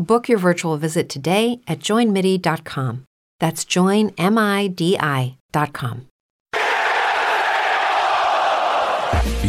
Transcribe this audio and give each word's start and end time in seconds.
Book 0.00 0.28
your 0.28 0.38
virtual 0.38 0.76
visit 0.76 1.08
today 1.08 1.60
at 1.66 1.80
joinmidi.com. 1.80 3.04
That's 3.38 3.64
joinmidi.com. 3.64 5.36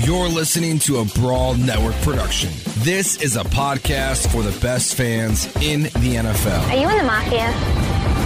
You're 0.05 0.29
listening 0.29 0.79
to 0.79 0.97
a 0.97 1.05
Brawl 1.19 1.53
Network 1.55 1.95
production. 2.01 2.49
This 2.83 3.21
is 3.21 3.35
a 3.35 3.43
podcast 3.43 4.31
for 4.31 4.41
the 4.41 4.57
best 4.59 4.95
fans 4.95 5.45
in 5.57 5.83
the 5.83 6.15
NFL. 6.15 6.69
Are 6.69 6.75
you 6.75 6.89
in 6.89 6.97
the 6.97 7.03
mafia? 7.03 7.53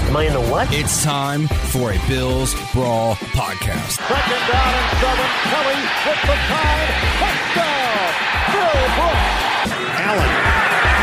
Am 0.08 0.16
I 0.16 0.24
in 0.24 0.34
the 0.34 0.42
what? 0.42 0.68
It's 0.72 1.04
time 1.04 1.48
for 1.48 1.92
a 1.92 2.00
Bills 2.08 2.54
Brawl 2.72 3.16
podcast. 3.36 3.98
Second 3.98 4.44
down 4.48 4.74
and 4.74 4.98
seven. 5.02 5.28
Kelly 5.52 5.82
with 6.06 6.22
the 6.22 6.38
time. 6.48 6.90
Touchdown. 7.20 8.14
Bill 8.54 8.86
Brooks. 8.96 9.70
Allen. 10.00 10.32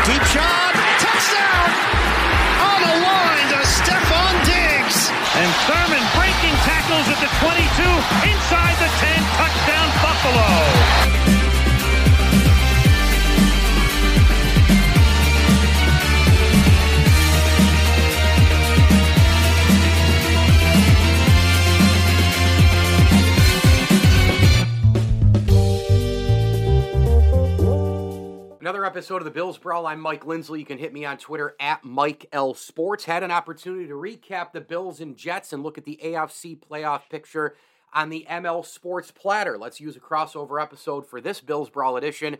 Deep 0.05 0.23
shot. 0.27 0.82
Touchdown. 1.03 1.67
On 2.63 2.79
the 2.79 2.95
line 3.03 3.47
to 3.51 3.59
Stefon 3.67 4.33
Diggs. 4.47 5.11
And 5.35 5.49
Thurman 5.67 6.05
breaking 6.15 6.55
tackles 6.63 7.07
at 7.11 7.19
the 7.19 7.31
22, 7.43 7.83
inside 8.31 8.75
the 8.79 8.87
10, 8.87 9.19
touchdown 9.35 9.87
Buffalo. 9.99 11.42
Another 28.73 28.87
episode 28.87 29.17
of 29.17 29.25
the 29.25 29.29
Bills 29.29 29.59
Brawl. 29.59 29.85
I'm 29.85 29.99
Mike 29.99 30.25
Lindsley. 30.25 30.57
You 30.57 30.65
can 30.65 30.79
hit 30.79 30.93
me 30.93 31.05
on 31.05 31.19
Twitter 31.19 31.55
at 31.59 31.83
Mike 31.83 32.25
L 32.33 32.55
Sports. 32.55 33.05
Had 33.05 33.21
an 33.21 33.29
opportunity 33.29 33.85
to 33.85 33.93
recap 33.93 34.51
the 34.51 34.61
Bills 34.61 34.99
and 34.99 35.15
Jets 35.15 35.53
and 35.53 35.61
look 35.61 35.77
at 35.77 35.85
the 35.85 35.99
AFC 36.03 36.57
playoff 36.59 37.07
picture 37.07 37.55
on 37.93 38.09
the 38.09 38.25
ML 38.27 38.65
Sports 38.65 39.11
platter. 39.11 39.59
Let's 39.59 39.79
use 39.79 39.95
a 39.95 39.99
crossover 39.99 40.59
episode 40.59 41.07
for 41.07 41.21
this 41.21 41.39
Bills 41.39 41.69
Brawl 41.69 41.97
edition. 41.97 42.39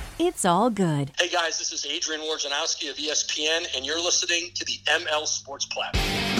It's 0.19 0.45
all 0.45 0.69
good. 0.69 1.11
Hey 1.19 1.29
guys, 1.29 1.57
this 1.57 1.71
is 1.71 1.85
Adrian 1.85 2.21
Wojnarowski 2.21 2.89
of 2.89 2.97
ESPN, 2.97 3.75
and 3.75 3.85
you're 3.85 4.01
listening 4.01 4.51
to 4.55 4.65
the 4.65 4.79
ML 4.87 5.25
Sports 5.25 5.65
Platter. 5.65 6.30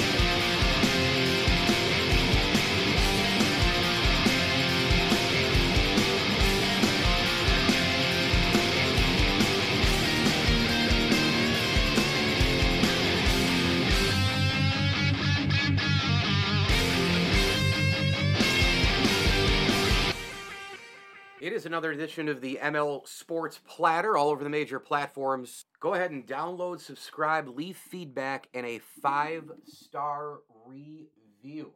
Is 21.62 21.68
another 21.68 21.92
edition 21.92 22.28
of 22.28 22.42
the 22.42 22.58
ML 22.60 23.08
Sports 23.08 23.60
Platter 23.68 24.18
all 24.18 24.30
over 24.30 24.44
the 24.44 24.50
major 24.50 24.80
platforms. 24.80 25.66
Go 25.80 25.94
ahead 25.94 26.10
and 26.10 26.26
download, 26.26 26.80
subscribe, 26.80 27.48
leave 27.48 27.78
feedback, 27.78 28.48
and 28.56 28.66
a 28.66 28.80
five 28.80 29.44
star 29.68 30.40
review. 30.66 31.74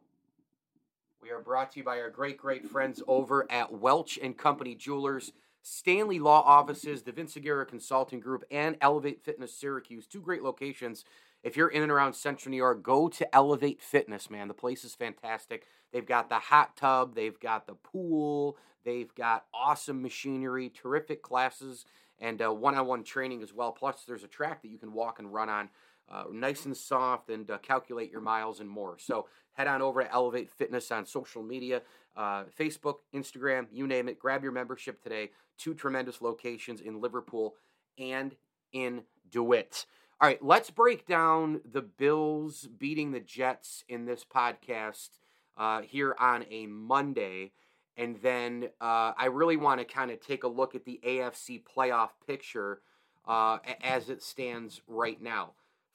We 1.22 1.30
are 1.30 1.38
brought 1.38 1.70
to 1.72 1.78
you 1.78 1.84
by 1.84 2.00
our 2.00 2.10
great, 2.10 2.36
great 2.36 2.68
friends 2.68 3.00
over 3.06 3.46
at 3.48 3.72
Welch 3.72 4.18
and 4.20 4.36
Company 4.36 4.74
Jewelers, 4.74 5.30
Stanley 5.62 6.18
Law 6.18 6.42
Offices, 6.44 7.02
the 7.02 7.12
Vince 7.12 7.36
Aguirre 7.36 7.64
Consulting 7.64 8.18
Group, 8.18 8.42
and 8.50 8.76
Elevate 8.80 9.22
Fitness 9.22 9.54
Syracuse. 9.54 10.08
Two 10.08 10.20
great 10.20 10.42
locations. 10.42 11.04
If 11.44 11.56
you're 11.56 11.68
in 11.68 11.82
and 11.84 11.92
around 11.92 12.14
Central 12.14 12.50
New 12.50 12.56
York, 12.56 12.82
go 12.82 13.08
to 13.08 13.32
Elevate 13.32 13.80
Fitness, 13.80 14.30
man. 14.30 14.48
The 14.48 14.54
place 14.54 14.82
is 14.82 14.96
fantastic. 14.96 15.64
They've 15.96 16.04
got 16.04 16.28
the 16.28 16.38
hot 16.38 16.76
tub, 16.76 17.14
they've 17.14 17.40
got 17.40 17.66
the 17.66 17.72
pool, 17.72 18.58
they've 18.84 19.14
got 19.14 19.46
awesome 19.54 20.02
machinery, 20.02 20.68
terrific 20.68 21.22
classes, 21.22 21.86
and 22.18 22.38
one 22.38 22.74
on 22.74 22.86
one 22.86 23.02
training 23.02 23.42
as 23.42 23.54
well. 23.54 23.72
Plus, 23.72 24.04
there's 24.06 24.22
a 24.22 24.28
track 24.28 24.60
that 24.60 24.68
you 24.68 24.76
can 24.76 24.92
walk 24.92 25.20
and 25.20 25.32
run 25.32 25.48
on, 25.48 25.70
uh, 26.12 26.24
nice 26.30 26.66
and 26.66 26.76
soft, 26.76 27.30
and 27.30 27.50
uh, 27.50 27.56
calculate 27.56 28.10
your 28.12 28.20
miles 28.20 28.60
and 28.60 28.68
more. 28.68 28.98
So, 28.98 29.26
head 29.54 29.68
on 29.68 29.80
over 29.80 30.02
to 30.02 30.12
Elevate 30.12 30.50
Fitness 30.50 30.92
on 30.92 31.06
social 31.06 31.42
media 31.42 31.80
uh, 32.14 32.44
Facebook, 32.58 32.96
Instagram, 33.14 33.68
you 33.72 33.86
name 33.86 34.06
it. 34.06 34.18
Grab 34.18 34.42
your 34.42 34.52
membership 34.52 35.02
today. 35.02 35.30
Two 35.56 35.72
tremendous 35.72 36.20
locations 36.20 36.82
in 36.82 37.00
Liverpool 37.00 37.54
and 37.98 38.36
in 38.70 39.04
DeWitt. 39.30 39.86
All 40.20 40.28
right, 40.28 40.44
let's 40.44 40.70
break 40.70 41.06
down 41.06 41.62
the 41.64 41.80
Bills 41.80 42.68
beating 42.78 43.12
the 43.12 43.20
Jets 43.20 43.82
in 43.88 44.04
this 44.04 44.24
podcast. 44.24 45.08
Uh, 45.56 45.82
here 45.82 46.14
on 46.18 46.44
a 46.50 46.66
Monday. 46.66 47.52
And 47.96 48.16
then 48.22 48.68
uh, 48.80 49.12
I 49.16 49.26
really 49.26 49.56
want 49.56 49.80
to 49.80 49.86
kind 49.86 50.10
of 50.10 50.20
take 50.20 50.44
a 50.44 50.48
look 50.48 50.74
at 50.74 50.84
the 50.84 51.00
AFC 51.06 51.62
playoff 51.64 52.10
picture 52.26 52.80
uh, 53.26 53.58
as 53.82 54.10
it 54.10 54.22
stands 54.22 54.80
right 54.86 55.20
now. 55.20 55.52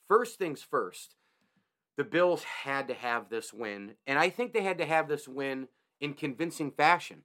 First 0.07 0.37
things 0.37 0.61
first, 0.61 1.15
the 1.97 2.03
Bills 2.03 2.43
had 2.43 2.87
to 2.87 2.93
have 2.93 3.29
this 3.29 3.53
win, 3.53 3.93
and 4.07 4.17
I 4.17 4.29
think 4.29 4.53
they 4.53 4.63
had 4.63 4.79
to 4.79 4.85
have 4.85 5.07
this 5.07 5.27
win 5.27 5.67
in 5.99 6.13
convincing 6.13 6.71
fashion. 6.71 7.23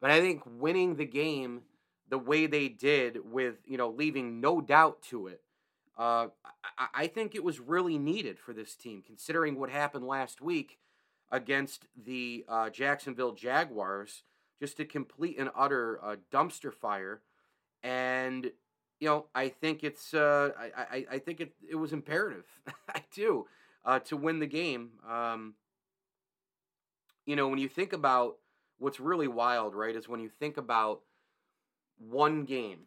But 0.00 0.10
I 0.10 0.20
think 0.20 0.42
winning 0.46 0.96
the 0.96 1.04
game 1.04 1.62
the 2.08 2.18
way 2.18 2.46
they 2.46 2.68
did, 2.68 3.18
with 3.30 3.56
you 3.66 3.76
know 3.76 3.90
leaving 3.90 4.40
no 4.40 4.60
doubt 4.60 5.02
to 5.10 5.26
it, 5.26 5.42
uh, 5.98 6.28
I, 6.78 6.88
I 6.94 7.06
think 7.06 7.34
it 7.34 7.44
was 7.44 7.60
really 7.60 7.98
needed 7.98 8.38
for 8.38 8.52
this 8.52 8.74
team, 8.74 9.02
considering 9.04 9.58
what 9.58 9.70
happened 9.70 10.06
last 10.06 10.40
week 10.40 10.78
against 11.32 11.86
the 11.96 12.44
uh, 12.46 12.70
Jacksonville 12.70 13.32
Jaguars, 13.32 14.22
just 14.60 14.78
a 14.78 14.84
complete 14.84 15.38
and 15.38 15.50
utter 15.56 15.98
uh, 16.04 16.16
dumpster 16.30 16.72
fire. 16.72 17.22
And 17.82 18.52
you 19.00 19.08
know, 19.08 19.26
I 19.34 19.48
think 19.48 19.82
it's 19.82 20.14
uh, 20.14 20.50
I, 20.56 20.82
I, 20.82 21.06
I 21.12 21.18
think 21.18 21.40
it 21.40 21.54
it 21.68 21.74
was 21.74 21.92
imperative. 21.92 22.44
I 22.94 23.02
do 23.12 23.46
uh, 23.84 23.98
to 24.00 24.16
win 24.16 24.38
the 24.38 24.46
game. 24.46 24.90
Um, 25.08 25.54
you 27.26 27.34
know, 27.34 27.48
when 27.48 27.58
you 27.58 27.68
think 27.68 27.92
about 27.92 28.36
what's 28.78 29.00
really 29.00 29.28
wild, 29.28 29.74
right, 29.74 29.96
is 29.96 30.08
when 30.08 30.20
you 30.20 30.28
think 30.28 30.56
about 30.56 31.00
one 31.98 32.44
game, 32.44 32.80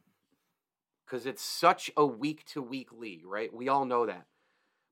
because 1.06 1.26
it's 1.26 1.42
such 1.42 1.92
a 1.98 2.06
week 2.06 2.46
to 2.46 2.62
week 2.62 2.92
league, 2.92 3.26
right? 3.26 3.54
We 3.54 3.70
all 3.70 3.86
know 3.86 4.06
that. 4.06 4.28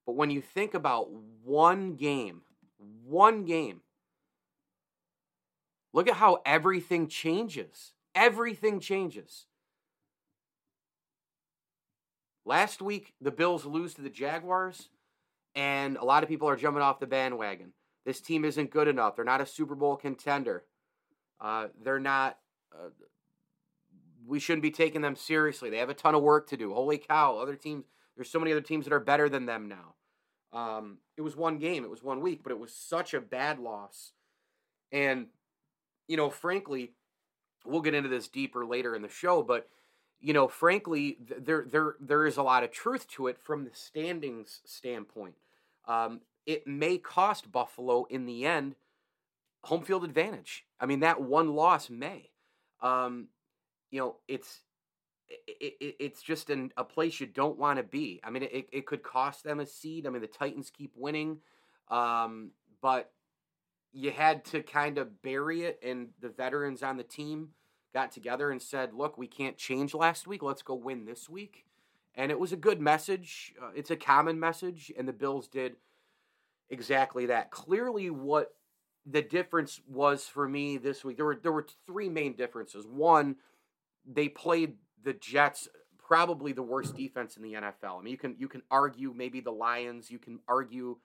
But 0.06 0.16
when 0.16 0.30
you 0.30 0.42
think 0.42 0.74
about 0.74 1.10
one 1.44 1.96
game, 1.96 2.42
one 3.06 3.46
game, 3.46 3.82
look 5.94 6.08
at 6.08 6.16
how 6.16 6.42
everything 6.46 7.08
changes. 7.08 7.94
Everything 8.16 8.80
changes. 8.80 9.48
Last 12.46 12.82
week, 12.82 13.14
the 13.22 13.32
Bills 13.32 13.66
lose 13.66 13.94
to 13.94 14.02
the 14.02 14.10
Jaguars, 14.10 14.90
and 15.56 15.98
a 15.98 16.04
lot 16.04 16.24
of 16.24 16.30
people 16.30 16.50
are 16.50 16.58
jumping 16.58 16.82
off 16.82 17.00
the 17.00 17.08
bandwagon. 17.08 17.72
This 18.06 18.20
team 18.20 18.44
isn't 18.44 18.72
good 18.72 18.88
enough. 18.88 19.16
They're 19.16 19.24
not 19.24 19.42
a 19.42 19.46
Super 19.46 19.76
Bowl 19.76 19.96
contender. 19.96 20.66
Uh, 21.40 21.68
they're 21.82 22.00
not. 22.00 22.38
Uh, 22.74 22.90
we 24.26 24.40
shouldn't 24.40 24.62
be 24.62 24.72
taking 24.72 25.02
them 25.02 25.16
seriously. 25.16 25.70
They 25.70 25.78
have 25.78 25.90
a 25.90 25.94
ton 25.94 26.16
of 26.16 26.22
work 26.22 26.50
to 26.50 26.58
do. 26.58 26.74
Holy 26.74 26.98
cow! 26.98 27.38
Other 27.38 27.56
teams. 27.56 27.86
There's 28.16 28.30
so 28.30 28.40
many 28.40 28.52
other 28.52 28.62
teams 28.62 28.86
that 28.86 28.94
are 28.94 29.00
better 29.00 29.30
than 29.30 29.46
them 29.46 29.68
now. 29.68 29.96
Um, 30.54 31.00
it 31.18 31.22
was 31.22 31.36
one 31.36 31.58
game. 31.58 31.84
It 31.84 31.90
was 31.90 32.04
one 32.04 32.22
week, 32.22 32.42
but 32.44 32.52
it 32.52 32.60
was 32.60 32.74
such 32.74 33.14
a 33.14 33.22
bad 33.22 33.60
loss. 33.60 34.12
And 34.92 35.28
you 36.08 36.18
know, 36.18 36.30
frankly, 36.30 36.92
we'll 37.66 37.82
get 37.82 37.94
into 37.94 38.10
this 38.10 38.28
deeper 38.28 38.66
later 38.66 38.96
in 38.96 39.02
the 39.02 39.10
show, 39.10 39.42
but 39.42 39.68
you 40.20 40.34
know, 40.34 40.48
frankly, 40.48 41.18
there 41.20 41.66
there 41.70 41.96
there 42.00 42.26
is 42.26 42.38
a 42.38 42.44
lot 42.44 42.64
of 42.64 42.72
truth 42.72 43.08
to 43.10 43.28
it 43.28 43.38
from 43.42 43.66
the 43.66 43.72
standings 43.74 44.62
standpoint. 44.66 45.36
Um, 45.88 46.22
it 46.46 46.66
may 46.66 46.98
cost 46.98 47.52
Buffalo 47.52 48.06
in 48.10 48.26
the 48.26 48.46
end 48.46 48.76
home 49.64 49.84
field 49.84 50.04
advantage. 50.04 50.66
I 50.80 50.86
mean, 50.86 51.00
that 51.02 51.22
one 51.22 51.56
loss 51.56 51.90
may. 51.90 52.30
Um, 52.82 53.28
you 53.92 54.00
know, 54.00 54.16
it's 54.28 54.62
it, 55.48 55.74
it, 55.80 55.96
it's 56.00 56.22
just 56.22 56.50
an, 56.50 56.72
a 56.78 56.84
place 56.84 57.20
you 57.20 57.28
don't 57.28 57.58
want 57.58 57.78
to 57.78 57.84
be. 57.84 58.20
I 58.24 58.30
mean, 58.30 58.44
it, 58.44 58.68
it 58.72 58.86
could 58.86 59.04
cost 59.04 59.44
them 59.44 59.60
a 59.60 59.66
seed. 59.66 60.06
I 60.06 60.10
mean, 60.10 60.22
the 60.22 60.28
Titans 60.28 60.70
keep 60.70 60.92
winning, 60.96 61.40
um, 61.90 62.52
but 62.82 63.12
you 63.92 64.12
had 64.12 64.44
to 64.46 64.64
kind 64.64 64.98
of 64.98 65.22
bury 65.22 65.64
it, 65.64 65.80
and 65.84 66.10
the 66.20 66.30
veterans 66.30 66.84
on 66.84 66.98
the 66.98 67.04
team 67.04 67.50
got 67.94 68.12
together 68.12 68.50
and 68.52 68.62
said, 68.62 68.94
"Look, 68.94 69.18
we 69.18 69.28
can't 69.28 69.58
change 69.58 69.94
last 69.94 70.28
week. 70.28 70.42
Let's 70.42 70.64
go 70.64 70.76
win 70.76 71.06
this 71.06 71.30
week." 71.30 71.66
And 72.16 72.32
it 72.32 72.40
was 72.40 72.54
a 72.54 72.58
good 72.58 72.80
message. 72.80 73.54
Uh, 73.62 73.72
it's 73.76 73.92
a 73.92 73.96
common 73.96 74.40
message, 74.40 74.92
and 74.98 75.08
the 75.08 75.14
Bills 75.14 75.48
did 75.48 75.76
exactly 76.70 77.28
that. 77.28 77.52
Clearly, 77.52 78.10
what 78.10 78.56
the 79.06 79.22
difference 79.22 79.82
was 79.88 80.26
for 80.26 80.48
me 80.48 80.78
this 80.78 81.04
week, 81.04 81.18
there 81.18 81.26
were 81.26 81.40
there 81.42 81.52
were 81.52 81.68
three 81.86 82.10
main 82.10 82.36
differences. 82.36 82.88
One, 82.88 83.36
they 84.06 84.30
played 84.30 84.76
the 85.04 85.14
Jets 85.14 85.68
probably 85.98 86.52
the 86.52 86.64
worst 86.64 86.96
defense 86.96 87.38
in 87.38 87.44
the 87.44 87.54
NFL. 87.54 88.00
I 88.00 88.02
mean, 88.02 88.12
you 88.12 88.18
can 88.18 88.36
you 88.38 88.48
can 88.48 88.62
argue 88.70 89.14
maybe 89.16 89.40
the 89.40 89.52
Lions, 89.52 90.12
you 90.12 90.20
can 90.20 90.40
argue 90.48 90.98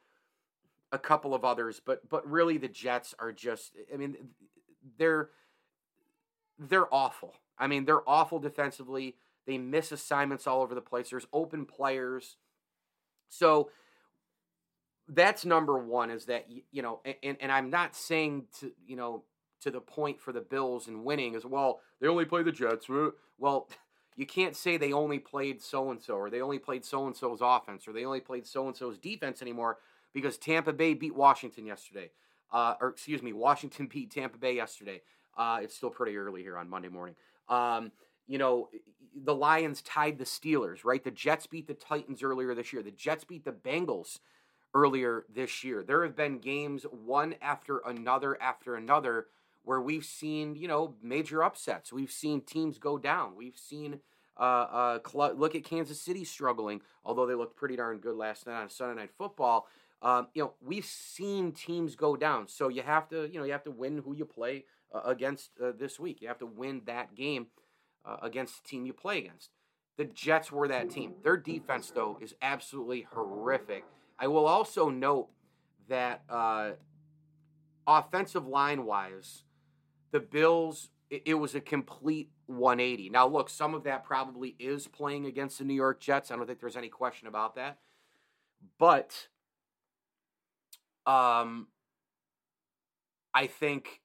a 0.90 0.98
couple 0.98 1.34
of 1.34 1.44
others, 1.44 1.80
but 1.84 2.08
but 2.08 2.28
really 2.28 2.58
the 2.58 2.68
Jets 2.68 3.14
are 3.18 3.32
just 3.32 3.72
I 3.92 3.96
mean 3.96 4.16
they're 4.98 5.30
they're 6.58 6.92
awful. 6.92 7.34
I 7.58 7.66
mean, 7.66 7.84
they're 7.84 8.08
awful 8.08 8.38
defensively. 8.38 9.16
They 9.46 9.58
miss 9.58 9.92
assignments 9.92 10.46
all 10.46 10.62
over 10.62 10.74
the 10.74 10.80
place. 10.80 11.10
There's 11.10 11.26
open 11.32 11.64
players. 11.64 12.36
So 13.28 13.70
that's 15.08 15.44
number 15.44 15.78
one 15.78 16.10
is 16.10 16.26
that, 16.26 16.46
you 16.70 16.82
know, 16.82 17.00
and, 17.22 17.36
and 17.40 17.50
I'm 17.50 17.70
not 17.70 17.94
saying 17.94 18.46
to, 18.60 18.72
you 18.86 18.96
know, 18.96 19.24
to 19.60 19.70
the 19.70 19.80
point 19.80 20.20
for 20.20 20.32
the 20.32 20.40
Bills 20.40 20.86
and 20.86 21.04
winning 21.04 21.34
as 21.34 21.44
well. 21.44 21.80
They 22.00 22.08
only 22.08 22.24
play 22.24 22.42
the 22.42 22.52
Jets. 22.52 22.86
Well, 23.38 23.68
you 24.18 24.26
can't 24.26 24.56
say 24.56 24.76
they 24.76 24.92
only 24.92 25.20
played 25.20 25.62
so 25.62 25.92
and 25.92 26.02
so, 26.02 26.14
or 26.14 26.28
they 26.28 26.40
only 26.40 26.58
played 26.58 26.84
so 26.84 27.06
and 27.06 27.16
so's 27.16 27.38
offense, 27.40 27.86
or 27.86 27.92
they 27.92 28.04
only 28.04 28.20
played 28.20 28.44
so 28.44 28.66
and 28.66 28.76
so's 28.76 28.98
defense 28.98 29.40
anymore 29.40 29.78
because 30.12 30.36
Tampa 30.36 30.72
Bay 30.72 30.92
beat 30.92 31.14
Washington 31.14 31.64
yesterday. 31.64 32.10
Uh, 32.52 32.74
or 32.80 32.88
excuse 32.88 33.22
me, 33.22 33.32
Washington 33.32 33.86
beat 33.92 34.10
Tampa 34.10 34.36
Bay 34.36 34.56
yesterday. 34.56 35.02
Uh, 35.36 35.60
it's 35.62 35.76
still 35.76 35.88
pretty 35.88 36.16
early 36.16 36.42
here 36.42 36.58
on 36.58 36.68
Monday 36.68 36.88
morning. 36.88 37.14
Um, 37.48 37.92
you 38.26 38.38
know, 38.38 38.70
the 39.14 39.36
Lions 39.36 39.82
tied 39.82 40.18
the 40.18 40.24
Steelers, 40.24 40.84
right? 40.84 41.04
The 41.04 41.12
Jets 41.12 41.46
beat 41.46 41.68
the 41.68 41.74
Titans 41.74 42.24
earlier 42.24 42.56
this 42.56 42.72
year. 42.72 42.82
The 42.82 42.90
Jets 42.90 43.22
beat 43.22 43.44
the 43.44 43.52
Bengals 43.52 44.18
earlier 44.74 45.26
this 45.32 45.62
year. 45.62 45.84
There 45.84 46.02
have 46.02 46.16
been 46.16 46.40
games 46.40 46.82
one 46.90 47.36
after 47.40 47.78
another 47.86 48.36
after 48.42 48.74
another 48.74 49.26
where 49.68 49.82
we've 49.82 50.06
seen, 50.06 50.56
you 50.56 50.66
know, 50.66 50.94
major 51.02 51.44
upsets. 51.44 51.92
We've 51.92 52.10
seen 52.10 52.40
teams 52.40 52.78
go 52.78 52.96
down. 52.96 53.36
We've 53.36 53.58
seen 53.58 54.00
uh, 54.40 54.98
uh, 55.04 55.32
look 55.36 55.54
at 55.54 55.62
Kansas 55.62 56.00
City 56.00 56.24
struggling, 56.24 56.80
although 57.04 57.26
they 57.26 57.34
looked 57.34 57.54
pretty 57.54 57.76
darn 57.76 57.98
good 57.98 58.16
last 58.16 58.46
night 58.46 58.62
on 58.62 58.70
Sunday 58.70 59.02
Night 59.02 59.10
Football. 59.18 59.68
Um, 60.00 60.28
you 60.32 60.42
know, 60.42 60.54
we've 60.62 60.86
seen 60.86 61.52
teams 61.52 61.96
go 61.96 62.16
down, 62.16 62.48
so 62.48 62.68
you 62.68 62.80
have 62.80 63.10
to, 63.10 63.28
you 63.30 63.38
know, 63.38 63.44
you 63.44 63.52
have 63.52 63.64
to 63.64 63.70
win 63.70 63.98
who 63.98 64.16
you 64.16 64.24
play 64.24 64.64
uh, 64.90 65.02
against 65.04 65.50
uh, 65.62 65.72
this 65.78 66.00
week. 66.00 66.22
You 66.22 66.28
have 66.28 66.38
to 66.38 66.46
win 66.46 66.80
that 66.86 67.14
game 67.14 67.48
uh, 68.06 68.16
against 68.22 68.62
the 68.62 68.70
team 68.70 68.86
you 68.86 68.94
play 68.94 69.18
against. 69.18 69.50
The 69.98 70.06
Jets 70.06 70.50
were 70.50 70.68
that 70.68 70.88
team. 70.88 71.12
Their 71.22 71.36
defense, 71.36 71.92
though, 71.94 72.16
is 72.22 72.34
absolutely 72.40 73.06
horrific. 73.12 73.84
I 74.18 74.28
will 74.28 74.46
also 74.46 74.88
note 74.88 75.28
that 75.88 76.22
uh, 76.30 76.70
offensive 77.86 78.46
line 78.46 78.86
wise, 78.86 79.42
the 80.10 80.20
Bills, 80.20 80.90
it, 81.10 81.22
it 81.26 81.34
was 81.34 81.54
a 81.54 81.60
complete 81.60 82.30
180. 82.46 83.10
Now, 83.10 83.26
look, 83.26 83.50
some 83.50 83.74
of 83.74 83.84
that 83.84 84.04
probably 84.04 84.56
is 84.58 84.86
playing 84.86 85.26
against 85.26 85.58
the 85.58 85.64
New 85.64 85.74
York 85.74 86.00
Jets. 86.00 86.30
I 86.30 86.36
don't 86.36 86.46
think 86.46 86.60
there's 86.60 86.76
any 86.76 86.88
question 86.88 87.28
about 87.28 87.56
that. 87.56 87.78
But 88.78 89.28
um, 91.06 91.68
I 93.34 93.46
think 93.46 94.00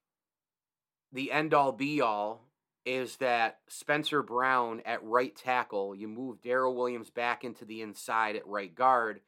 the 1.12 1.32
end 1.32 1.54
all 1.54 1.72
be 1.72 2.02
all 2.02 2.48
is 2.86 3.18
that 3.18 3.60
Spencer 3.68 4.22
Brown 4.22 4.82
at 4.86 5.04
right 5.04 5.36
tackle, 5.36 5.96
you 5.96 6.08
move 6.08 6.42
Daryl 6.42 6.76
Williams 6.76 7.10
back 7.10 7.44
into 7.44 7.66
the 7.66 7.82
inside 7.82 8.36
at 8.36 8.48
right 8.48 8.74
guard. 8.74 9.22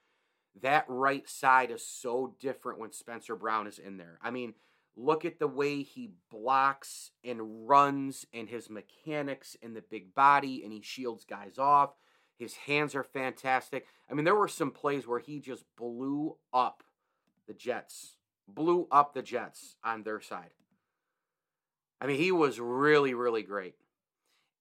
That 0.61 0.85
right 0.87 1.27
side 1.27 1.71
is 1.71 1.85
so 1.85 2.35
different 2.39 2.79
when 2.79 2.91
Spencer 2.91 3.35
Brown 3.35 3.67
is 3.67 3.79
in 3.79 3.97
there. 3.97 4.19
I 4.21 4.31
mean, 4.31 4.55
look 4.95 5.25
at 5.25 5.39
the 5.39 5.47
way 5.47 5.81
he 5.81 6.11
blocks 6.29 7.11
and 7.23 7.67
runs 7.67 8.25
and 8.33 8.49
his 8.49 8.69
mechanics 8.69 9.57
and 9.61 9.75
the 9.75 9.81
big 9.81 10.13
body 10.15 10.63
and 10.63 10.71
he 10.71 10.81
shields 10.81 11.25
guys 11.25 11.57
off. 11.57 11.91
His 12.37 12.55
hands 12.55 12.95
are 12.95 13.03
fantastic. 13.03 13.87
I 14.09 14.13
mean, 14.13 14.25
there 14.25 14.35
were 14.35 14.47
some 14.47 14.71
plays 14.71 15.07
where 15.07 15.19
he 15.19 15.39
just 15.39 15.63
blew 15.77 16.37
up 16.53 16.83
the 17.47 17.53
Jets, 17.53 18.17
blew 18.47 18.87
up 18.91 19.13
the 19.13 19.21
Jets 19.21 19.75
on 19.83 20.03
their 20.03 20.21
side. 20.21 20.51
I 22.01 22.07
mean, 22.07 22.17
he 22.17 22.31
was 22.31 22.59
really, 22.59 23.13
really 23.13 23.43
great. 23.43 23.75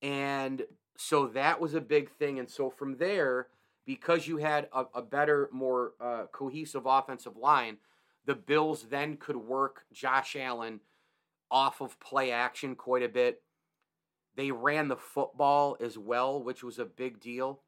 And 0.02 0.62
so 0.96 1.26
that 1.28 1.60
was 1.60 1.74
a 1.74 1.80
big 1.80 2.10
thing. 2.10 2.38
And 2.38 2.48
so 2.48 2.70
from 2.70 2.96
there, 2.98 3.48
because 3.86 4.26
you 4.26 4.38
had 4.38 4.68
a, 4.72 4.84
a 4.94 5.02
better, 5.02 5.48
more 5.52 5.92
uh, 6.00 6.24
cohesive 6.32 6.86
offensive 6.86 7.36
line, 7.36 7.78
the 8.26 8.34
Bills 8.34 8.84
then 8.90 9.16
could 9.16 9.36
work 9.36 9.84
Josh 9.92 10.36
Allen 10.36 10.80
off 11.50 11.80
of 11.80 12.00
play 12.00 12.30
action 12.30 12.74
quite 12.74 13.02
a 13.02 13.08
bit. 13.08 13.42
They 14.36 14.50
ran 14.50 14.88
the 14.88 14.96
football 14.96 15.76
as 15.80 15.96
well, 15.96 16.42
which 16.42 16.64
was 16.64 16.78
a 16.78 16.84
big 16.84 17.20
deal. 17.20 17.60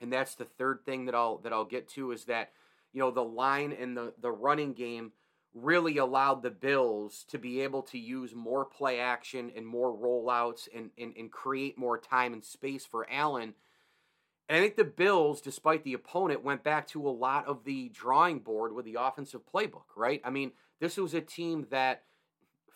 And 0.00 0.12
that's 0.12 0.34
the 0.34 0.44
third 0.44 0.84
thing 0.84 1.06
that 1.06 1.14
I'll 1.14 1.38
that 1.38 1.52
I'll 1.52 1.64
get 1.64 1.88
to 1.90 2.12
is 2.12 2.24
that 2.26 2.52
you 2.92 3.00
know 3.00 3.10
the 3.10 3.24
line 3.24 3.72
and 3.72 3.96
the 3.96 4.14
the 4.20 4.30
running 4.30 4.72
game 4.72 5.12
really 5.54 5.98
allowed 5.98 6.42
the 6.42 6.50
Bills 6.50 7.24
to 7.28 7.38
be 7.38 7.60
able 7.62 7.82
to 7.82 7.98
use 7.98 8.34
more 8.34 8.64
play 8.64 9.00
action 9.00 9.50
and 9.56 9.66
more 9.66 9.96
rollouts 9.96 10.68
and, 10.74 10.90
and, 10.98 11.14
and 11.16 11.32
create 11.32 11.78
more 11.78 11.98
time 11.98 12.32
and 12.32 12.44
space 12.44 12.84
for 12.84 13.06
Allen. 13.10 13.54
And 14.48 14.56
I 14.56 14.60
think 14.60 14.76
the 14.76 14.84
Bills, 14.84 15.40
despite 15.40 15.84
the 15.84 15.92
opponent, 15.92 16.42
went 16.42 16.64
back 16.64 16.86
to 16.88 17.06
a 17.06 17.10
lot 17.10 17.46
of 17.46 17.64
the 17.64 17.90
drawing 17.90 18.38
board 18.38 18.72
with 18.72 18.86
the 18.86 18.96
offensive 18.98 19.42
playbook, 19.52 19.96
right? 19.96 20.22
I 20.24 20.30
mean, 20.30 20.52
this 20.80 20.96
was 20.96 21.12
a 21.12 21.20
team 21.20 21.66
that 21.70 22.04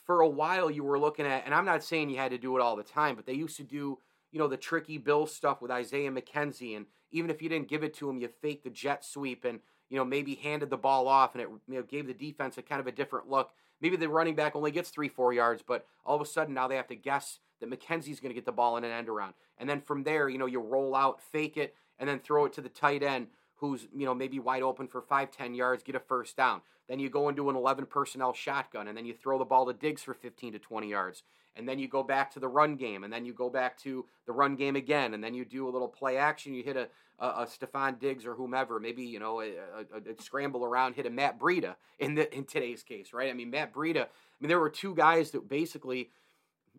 for 0.04 0.20
a 0.20 0.28
while 0.28 0.70
you 0.70 0.84
were 0.84 0.98
looking 0.98 1.26
at, 1.26 1.44
and 1.46 1.54
I'm 1.54 1.64
not 1.64 1.82
saying 1.82 2.10
you 2.10 2.18
had 2.18 2.32
to 2.32 2.38
do 2.38 2.56
it 2.56 2.60
all 2.60 2.76
the 2.76 2.82
time, 2.82 3.16
but 3.16 3.24
they 3.24 3.32
used 3.32 3.56
to 3.56 3.62
do, 3.62 3.98
you 4.32 4.38
know, 4.38 4.48
the 4.48 4.56
tricky 4.56 4.98
Bill 4.98 5.26
stuff 5.26 5.62
with 5.62 5.70
Isaiah 5.70 6.10
McKenzie. 6.10 6.76
And 6.76 6.86
even 7.10 7.30
if 7.30 7.40
you 7.40 7.48
didn't 7.48 7.68
give 7.68 7.82
it 7.82 7.94
to 7.94 8.10
him, 8.10 8.18
you 8.18 8.28
faked 8.28 8.64
the 8.64 8.70
jet 8.70 9.04
sweep 9.04 9.44
and 9.44 9.60
you 9.92 9.98
know, 9.98 10.06
maybe 10.06 10.34
handed 10.36 10.70
the 10.70 10.78
ball 10.78 11.06
off 11.06 11.34
and 11.34 11.42
it 11.42 11.48
you 11.68 11.74
know, 11.74 11.82
gave 11.82 12.06
the 12.06 12.14
defense 12.14 12.56
a 12.56 12.62
kind 12.62 12.80
of 12.80 12.86
a 12.86 12.92
different 12.92 13.28
look. 13.28 13.50
Maybe 13.82 13.96
the 13.96 14.08
running 14.08 14.34
back 14.34 14.56
only 14.56 14.70
gets 14.70 14.88
three, 14.88 15.08
four 15.08 15.34
yards, 15.34 15.62
but 15.66 15.84
all 16.06 16.16
of 16.16 16.22
a 16.22 16.26
sudden 16.26 16.54
now 16.54 16.66
they 16.66 16.76
have 16.76 16.86
to 16.88 16.96
guess 16.96 17.40
that 17.62 17.70
McKenzie's 17.70 18.20
going 18.20 18.30
to 18.30 18.34
get 18.34 18.44
the 18.44 18.52
ball 18.52 18.76
in 18.76 18.84
an 18.84 18.92
end 18.92 19.08
around. 19.08 19.32
And 19.58 19.68
then 19.68 19.80
from 19.80 20.04
there, 20.04 20.28
you 20.28 20.38
know, 20.38 20.46
you 20.46 20.60
roll 20.60 20.94
out, 20.94 21.22
fake 21.22 21.56
it, 21.56 21.74
and 21.98 22.08
then 22.08 22.18
throw 22.18 22.44
it 22.44 22.52
to 22.54 22.60
the 22.60 22.68
tight 22.68 23.02
end 23.02 23.28
who's, 23.56 23.86
you 23.96 24.04
know, 24.04 24.14
maybe 24.14 24.38
wide 24.38 24.62
open 24.62 24.88
for 24.88 25.00
five, 25.00 25.30
ten 25.30 25.54
yards, 25.54 25.82
get 25.82 25.94
a 25.94 26.00
first 26.00 26.36
down. 26.36 26.60
Then 26.88 26.98
you 26.98 27.08
go 27.08 27.28
into 27.28 27.48
an 27.48 27.56
11 27.56 27.86
personnel 27.86 28.34
shotgun, 28.34 28.88
and 28.88 28.98
then 28.98 29.06
you 29.06 29.14
throw 29.14 29.38
the 29.38 29.44
ball 29.44 29.66
to 29.66 29.72
Diggs 29.72 30.02
for 30.02 30.12
15 30.12 30.52
to 30.54 30.58
20 30.58 30.88
yards 30.88 31.22
and 31.56 31.68
then 31.68 31.78
you 31.78 31.86
go 31.86 32.02
back 32.02 32.30
to 32.32 32.40
the 32.40 32.48
run 32.48 32.76
game, 32.76 33.04
and 33.04 33.12
then 33.12 33.26
you 33.26 33.34
go 33.34 33.50
back 33.50 33.76
to 33.78 34.06
the 34.26 34.32
run 34.32 34.56
game 34.56 34.74
again, 34.74 35.12
and 35.12 35.22
then 35.22 35.34
you 35.34 35.44
do 35.44 35.68
a 35.68 35.70
little 35.70 35.88
play 35.88 36.16
action. 36.16 36.54
You 36.54 36.62
hit 36.62 36.76
a 36.76 36.88
a, 37.18 37.26
a 37.26 37.46
Stefon 37.46 37.98
Diggs 37.98 38.26
or 38.26 38.34
whomever, 38.34 38.80
maybe 38.80 39.04
you 39.04 39.20
know 39.20 39.40
a, 39.40 39.50
a, 39.50 40.10
a, 40.10 40.22
scramble 40.22 40.64
around, 40.64 40.94
hit 40.94 41.06
a 41.06 41.10
Matt 41.10 41.38
Breida 41.38 41.76
in 41.98 42.14
the 42.14 42.34
in 42.34 42.44
today's 42.44 42.82
case, 42.82 43.12
right? 43.12 43.30
I 43.30 43.32
mean 43.32 43.50
Matt 43.50 43.72
Breida. 43.72 44.02
I 44.02 44.08
mean 44.40 44.48
there 44.48 44.58
were 44.58 44.70
two 44.70 44.94
guys 44.94 45.30
that 45.30 45.48
basically, 45.48 46.10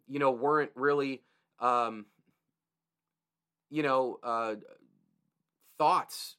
you 0.07 0.19
know, 0.19 0.31
weren't 0.31 0.71
really, 0.75 1.21
um, 1.59 2.05
you 3.69 3.83
know, 3.83 4.19
uh, 4.23 4.55
thoughts, 5.77 6.37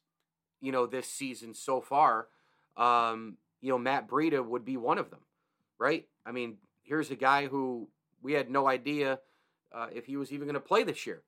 you 0.61 0.71
know, 0.71 0.85
this 0.85 1.07
season 1.07 1.53
so 1.53 1.81
far. 1.81 2.27
Um, 2.77 3.37
you 3.61 3.69
know, 3.69 3.77
Matt 3.77 4.07
Breida 4.07 4.45
would 4.45 4.65
be 4.65 4.77
one 4.77 4.97
of 4.97 5.09
them, 5.09 5.21
right? 5.79 6.07
I 6.25 6.31
mean, 6.31 6.57
here's 6.83 7.11
a 7.11 7.15
guy 7.15 7.47
who 7.47 7.89
we 8.21 8.33
had 8.33 8.49
no 8.49 8.67
idea 8.67 9.19
uh, 9.71 9.87
if 9.93 10.05
he 10.05 10.17
was 10.17 10.31
even 10.31 10.47
going 10.47 10.55
to 10.55 10.59
play 10.59 10.83
this 10.83 11.05
year. 11.05 11.23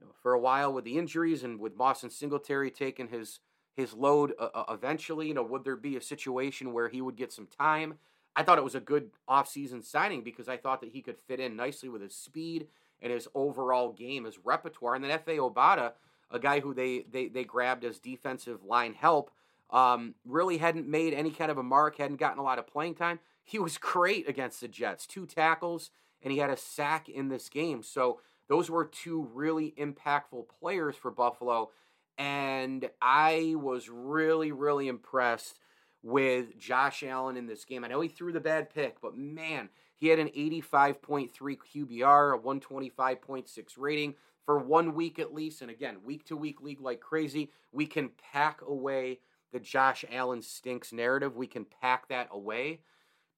You 0.00 0.06
know, 0.06 0.12
for 0.22 0.32
a 0.32 0.40
while 0.40 0.72
with 0.72 0.84
the 0.84 0.96
injuries 0.96 1.42
and 1.42 1.58
with 1.58 1.76
Boston 1.76 2.10
Singletary 2.10 2.70
taking 2.70 3.08
his 3.08 3.40
his 3.74 3.94
load 3.94 4.32
uh, 4.40 4.48
uh, 4.54 4.64
eventually, 4.70 5.28
you 5.28 5.34
know, 5.34 5.42
would 5.42 5.62
there 5.64 5.76
be 5.76 5.96
a 5.96 6.00
situation 6.00 6.72
where 6.72 6.88
he 6.88 7.00
would 7.00 7.16
get 7.16 7.32
some 7.32 7.46
time? 7.46 7.94
I 8.38 8.42
thought 8.42 8.58
it 8.58 8.64
was 8.64 8.74
a 8.74 8.80
good 8.80 9.10
offseason 9.28 9.84
signing 9.84 10.22
because 10.22 10.48
I 10.48 10.56
thought 10.56 10.80
that 10.80 10.90
he 10.90 11.02
could 11.02 11.18
fit 11.18 11.40
in 11.40 11.56
nicely 11.56 11.88
with 11.88 12.02
his 12.02 12.14
speed 12.14 12.68
and 13.02 13.12
his 13.12 13.28
overall 13.34 13.92
game, 13.92 14.24
his 14.24 14.38
repertoire. 14.44 14.94
And 14.94 15.04
then 15.04 15.10
Efe 15.18 15.38
Obada, 15.38 15.92
a 16.30 16.38
guy 16.38 16.60
who 16.60 16.72
they 16.72 17.04
they 17.10 17.28
they 17.28 17.44
grabbed 17.44 17.84
as 17.84 17.98
defensive 17.98 18.64
line 18.64 18.94
help, 18.94 19.30
um, 19.70 20.14
really 20.24 20.58
hadn't 20.58 20.88
made 20.88 21.12
any 21.14 21.30
kind 21.30 21.50
of 21.50 21.58
a 21.58 21.62
mark, 21.62 21.96
hadn't 21.98 22.20
gotten 22.20 22.38
a 22.38 22.44
lot 22.44 22.58
of 22.58 22.66
playing 22.66 22.94
time. 22.94 23.18
He 23.44 23.58
was 23.58 23.76
great 23.78 24.28
against 24.28 24.60
the 24.60 24.68
Jets, 24.68 25.06
two 25.06 25.26
tackles 25.26 25.90
and 26.22 26.32
he 26.32 26.38
had 26.38 26.50
a 26.50 26.56
sack 26.56 27.08
in 27.08 27.28
this 27.28 27.48
game. 27.48 27.82
So 27.82 28.20
those 28.48 28.70
were 28.70 28.84
two 28.84 29.28
really 29.32 29.74
impactful 29.78 30.46
players 30.60 30.96
for 30.96 31.10
Buffalo. 31.10 31.70
And 32.16 32.88
I 33.00 33.54
was 33.56 33.88
really, 33.88 34.50
really 34.52 34.88
impressed 34.88 35.58
with 36.02 36.58
Josh 36.58 37.02
Allen 37.02 37.36
in 37.36 37.46
this 37.46 37.64
game. 37.64 37.84
I 37.84 37.88
know 37.88 38.00
he 38.00 38.08
threw 38.08 38.32
the 38.32 38.40
bad 38.40 38.72
pick, 38.72 39.00
but 39.00 39.16
man, 39.16 39.68
he 39.96 40.08
had 40.08 40.18
an 40.18 40.28
85.3 40.28 41.30
QBR, 41.32 42.34
a 42.34 42.38
125.6 42.38 43.64
rating 43.76 44.14
for 44.44 44.58
one 44.58 44.94
week 44.94 45.18
at 45.18 45.34
least. 45.34 45.60
And 45.60 45.70
again, 45.70 45.98
week 46.04 46.24
to 46.26 46.36
week 46.36 46.60
league 46.60 46.80
like 46.80 47.00
crazy. 47.00 47.50
We 47.72 47.86
can 47.86 48.10
pack 48.32 48.60
away 48.66 49.18
the 49.52 49.60
Josh 49.60 50.04
Allen 50.10 50.42
stinks 50.42 50.92
narrative. 50.92 51.36
We 51.36 51.46
can 51.46 51.66
pack 51.80 52.08
that 52.08 52.28
away. 52.30 52.80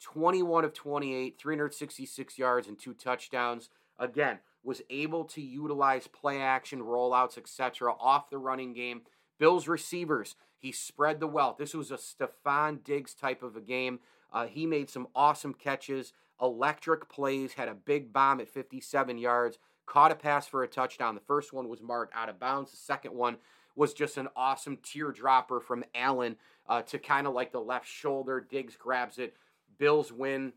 21 0.00 0.64
of 0.64 0.72
28, 0.72 1.38
366 1.38 2.38
yards, 2.38 2.68
and 2.68 2.78
two 2.78 2.94
touchdowns. 2.94 3.68
Again, 3.98 4.38
was 4.62 4.82
able 4.90 5.24
to 5.24 5.40
utilize 5.40 6.06
play 6.06 6.40
action, 6.40 6.80
rollouts, 6.80 7.38
etc., 7.38 7.92
off 7.98 8.30
the 8.30 8.38
running 8.38 8.72
game. 8.72 9.02
Bills 9.40 9.66
receivers, 9.66 10.36
he 10.58 10.70
spread 10.70 11.18
the 11.18 11.26
wealth. 11.26 11.56
This 11.56 11.74
was 11.74 11.90
a 11.90 11.96
Stefon 11.96 12.84
Diggs 12.84 13.14
type 13.14 13.42
of 13.42 13.56
a 13.56 13.60
game. 13.60 13.98
Uh, 14.32 14.46
he 14.46 14.66
made 14.66 14.90
some 14.90 15.08
awesome 15.16 15.54
catches, 15.54 16.12
electric 16.40 17.08
plays, 17.08 17.54
had 17.54 17.66
a 17.66 17.74
big 17.74 18.12
bomb 18.12 18.38
at 18.40 18.48
57 18.48 19.16
yards, 19.18 19.58
caught 19.86 20.12
a 20.12 20.14
pass 20.14 20.46
for 20.46 20.62
a 20.62 20.68
touchdown. 20.68 21.14
The 21.14 21.22
first 21.22 21.54
one 21.54 21.68
was 21.68 21.80
marked 21.80 22.14
out 22.14 22.28
of 22.28 22.38
bounds. 22.38 22.70
The 22.70 22.76
second 22.76 23.14
one 23.14 23.38
was 23.74 23.94
just 23.94 24.18
an 24.18 24.28
awesome 24.36 24.76
teardropper 24.76 25.62
from 25.62 25.84
Allen 25.94 26.36
uh, 26.68 26.82
to 26.82 26.98
kind 26.98 27.26
of 27.26 27.32
like 27.32 27.50
the 27.50 27.60
left 27.60 27.88
shoulder. 27.88 28.46
Diggs 28.48 28.76
grabs 28.76 29.18
it, 29.18 29.34
Bills 29.78 30.12
win 30.12 30.52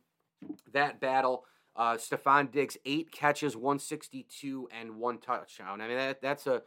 that 0.73 0.99
battle. 0.99 1.45
Uh, 1.75 1.93
Stefon 1.93 2.51
Diggs 2.51 2.77
eight 2.85 3.11
catches, 3.11 3.55
162 3.55 4.67
and 4.77 4.97
one 4.97 5.19
touchdown. 5.19 5.79
I 5.79 5.87
mean 5.87 5.97
that 5.97 6.21
that's 6.21 6.45
a 6.45 6.61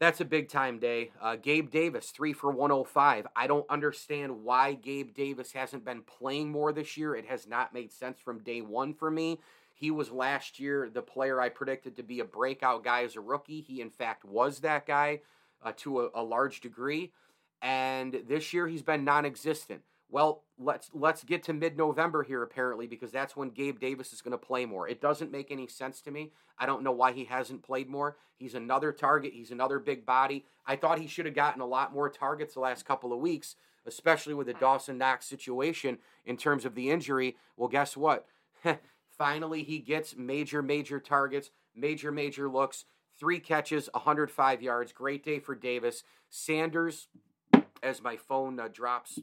that's 0.00 0.20
a 0.20 0.24
big 0.24 0.48
time 0.48 0.78
day. 0.78 1.10
Uh, 1.20 1.36
Gabe 1.36 1.70
Davis 1.70 2.10
three 2.10 2.32
for 2.32 2.50
105. 2.50 3.26
I 3.34 3.46
don't 3.46 3.68
understand 3.68 4.44
why 4.44 4.74
Gabe 4.74 5.12
Davis 5.14 5.52
hasn't 5.52 5.84
been 5.84 6.02
playing 6.02 6.50
more 6.50 6.72
this 6.72 6.96
year. 6.96 7.14
It 7.14 7.26
has 7.26 7.48
not 7.48 7.74
made 7.74 7.92
sense 7.92 8.20
from 8.20 8.42
day 8.42 8.60
one 8.60 8.94
for 8.94 9.10
me. 9.10 9.40
He 9.74 9.90
was 9.90 10.10
last 10.10 10.58
year 10.60 10.88
the 10.92 11.02
player 11.02 11.40
I 11.40 11.48
predicted 11.48 11.96
to 11.96 12.02
be 12.02 12.20
a 12.20 12.24
breakout 12.24 12.84
guy 12.84 13.04
as 13.04 13.16
a 13.16 13.20
rookie. 13.20 13.60
He 13.60 13.80
in 13.80 13.90
fact 13.90 14.24
was 14.24 14.60
that 14.60 14.86
guy 14.86 15.20
uh, 15.62 15.72
to 15.78 16.02
a, 16.02 16.10
a 16.14 16.22
large 16.22 16.60
degree, 16.60 17.12
and 17.60 18.22
this 18.28 18.52
year 18.52 18.68
he's 18.68 18.82
been 18.82 19.04
non-existent. 19.04 19.82
Well, 20.10 20.44
let's 20.58 20.90
let's 20.94 21.22
get 21.22 21.42
to 21.44 21.52
mid-November 21.52 22.22
here 22.22 22.42
apparently 22.42 22.86
because 22.86 23.12
that's 23.12 23.36
when 23.36 23.50
Gabe 23.50 23.78
Davis 23.78 24.12
is 24.12 24.22
going 24.22 24.32
to 24.32 24.38
play 24.38 24.64
more. 24.64 24.88
It 24.88 25.02
doesn't 25.02 25.30
make 25.30 25.50
any 25.50 25.66
sense 25.66 26.00
to 26.02 26.10
me. 26.10 26.32
I 26.58 26.64
don't 26.64 26.82
know 26.82 26.92
why 26.92 27.12
he 27.12 27.24
hasn't 27.24 27.62
played 27.62 27.90
more. 27.90 28.16
He's 28.36 28.54
another 28.54 28.90
target, 28.90 29.34
he's 29.34 29.50
another 29.50 29.78
big 29.78 30.06
body. 30.06 30.46
I 30.66 30.76
thought 30.76 30.98
he 30.98 31.06
should 31.06 31.26
have 31.26 31.34
gotten 31.34 31.60
a 31.60 31.66
lot 31.66 31.92
more 31.92 32.08
targets 32.08 32.54
the 32.54 32.60
last 32.60 32.86
couple 32.86 33.12
of 33.12 33.20
weeks, 33.20 33.56
especially 33.86 34.34
with 34.34 34.46
the 34.46 34.54
Dawson 34.54 34.96
Knox 34.96 35.26
situation 35.26 35.98
in 36.24 36.36
terms 36.38 36.64
of 36.64 36.74
the 36.74 36.90
injury. 36.90 37.36
Well, 37.56 37.68
guess 37.68 37.96
what? 37.96 38.26
Finally 39.18 39.62
he 39.62 39.78
gets 39.78 40.16
major 40.16 40.62
major 40.62 41.00
targets, 41.00 41.50
major 41.74 42.10
major 42.10 42.48
looks, 42.48 42.86
3 43.20 43.40
catches, 43.40 43.90
105 43.92 44.62
yards. 44.62 44.92
Great 44.92 45.22
day 45.24 45.38
for 45.38 45.54
Davis. 45.54 46.02
Sanders 46.30 47.08
as 47.82 48.02
my 48.02 48.16
phone 48.16 48.58
uh, 48.58 48.68
drops 48.68 49.18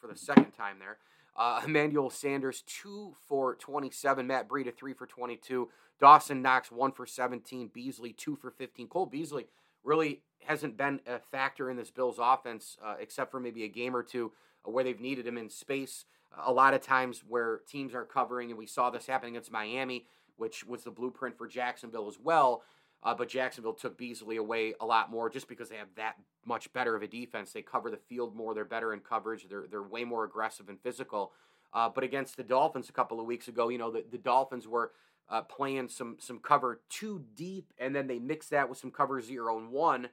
for 0.00 0.06
the 0.06 0.16
second 0.16 0.52
time 0.52 0.78
there. 0.78 0.98
Uh, 1.36 1.62
Emmanuel 1.64 2.10
Sanders, 2.10 2.62
2 2.66 3.14
for 3.26 3.54
27. 3.54 4.26
Matt 4.26 4.48
Breida, 4.48 4.74
3 4.74 4.92
for 4.94 5.06
22. 5.06 5.68
Dawson 6.00 6.42
Knox, 6.42 6.72
1 6.72 6.92
for 6.92 7.06
17. 7.06 7.70
Beasley, 7.72 8.12
2 8.12 8.36
for 8.36 8.50
15. 8.50 8.88
Cole 8.88 9.06
Beasley 9.06 9.46
really 9.84 10.22
hasn't 10.44 10.76
been 10.76 11.00
a 11.06 11.18
factor 11.18 11.70
in 11.70 11.76
this 11.76 11.90
Bills 11.90 12.18
offense 12.20 12.76
uh, 12.84 12.94
except 12.98 13.30
for 13.30 13.40
maybe 13.40 13.64
a 13.64 13.68
game 13.68 13.94
or 13.94 14.02
two 14.02 14.32
uh, 14.66 14.70
where 14.70 14.84
they've 14.84 15.00
needed 15.00 15.26
him 15.26 15.38
in 15.38 15.48
space. 15.48 16.04
A 16.44 16.52
lot 16.52 16.74
of 16.74 16.80
times 16.80 17.24
where 17.26 17.60
teams 17.66 17.94
are 17.94 18.04
covering, 18.04 18.50
and 18.50 18.58
we 18.58 18.66
saw 18.66 18.90
this 18.90 19.06
happen 19.06 19.30
against 19.30 19.50
Miami, 19.50 20.06
which 20.36 20.64
was 20.64 20.84
the 20.84 20.90
blueprint 20.90 21.36
for 21.36 21.48
Jacksonville 21.48 22.08
as 22.08 22.18
well. 22.22 22.62
Uh, 23.02 23.14
but 23.14 23.28
Jacksonville 23.28 23.72
took 23.72 23.96
Beasley 23.96 24.36
away 24.36 24.74
a 24.80 24.84
lot 24.84 25.10
more 25.10 25.30
just 25.30 25.48
because 25.48 25.70
they 25.70 25.76
have 25.76 25.88
that 25.96 26.16
much 26.44 26.72
better 26.72 26.94
of 26.94 27.02
a 27.02 27.06
defense. 27.06 27.52
They 27.52 27.62
cover 27.62 27.90
the 27.90 27.96
field 27.96 28.36
more. 28.36 28.54
They're 28.54 28.64
better 28.64 28.92
in 28.92 29.00
coverage. 29.00 29.46
They're 29.48 29.66
they're 29.70 29.82
way 29.82 30.04
more 30.04 30.24
aggressive 30.24 30.68
and 30.68 30.78
physical. 30.80 31.32
Uh, 31.72 31.88
but 31.88 32.04
against 32.04 32.36
the 32.36 32.42
Dolphins 32.42 32.88
a 32.88 32.92
couple 32.92 33.20
of 33.20 33.26
weeks 33.26 33.48
ago, 33.48 33.68
you 33.68 33.78
know 33.78 33.90
the, 33.90 34.04
the 34.10 34.18
Dolphins 34.18 34.68
were 34.68 34.92
uh, 35.30 35.42
playing 35.42 35.88
some 35.88 36.16
some 36.20 36.40
cover 36.40 36.82
too 36.90 37.24
deep, 37.34 37.72
and 37.78 37.94
then 37.94 38.06
they 38.06 38.18
mixed 38.18 38.50
that 38.50 38.68
with 38.68 38.76
some 38.76 38.90
cover 38.90 39.22
zero 39.22 39.58
and 39.58 39.70
one, 39.70 40.08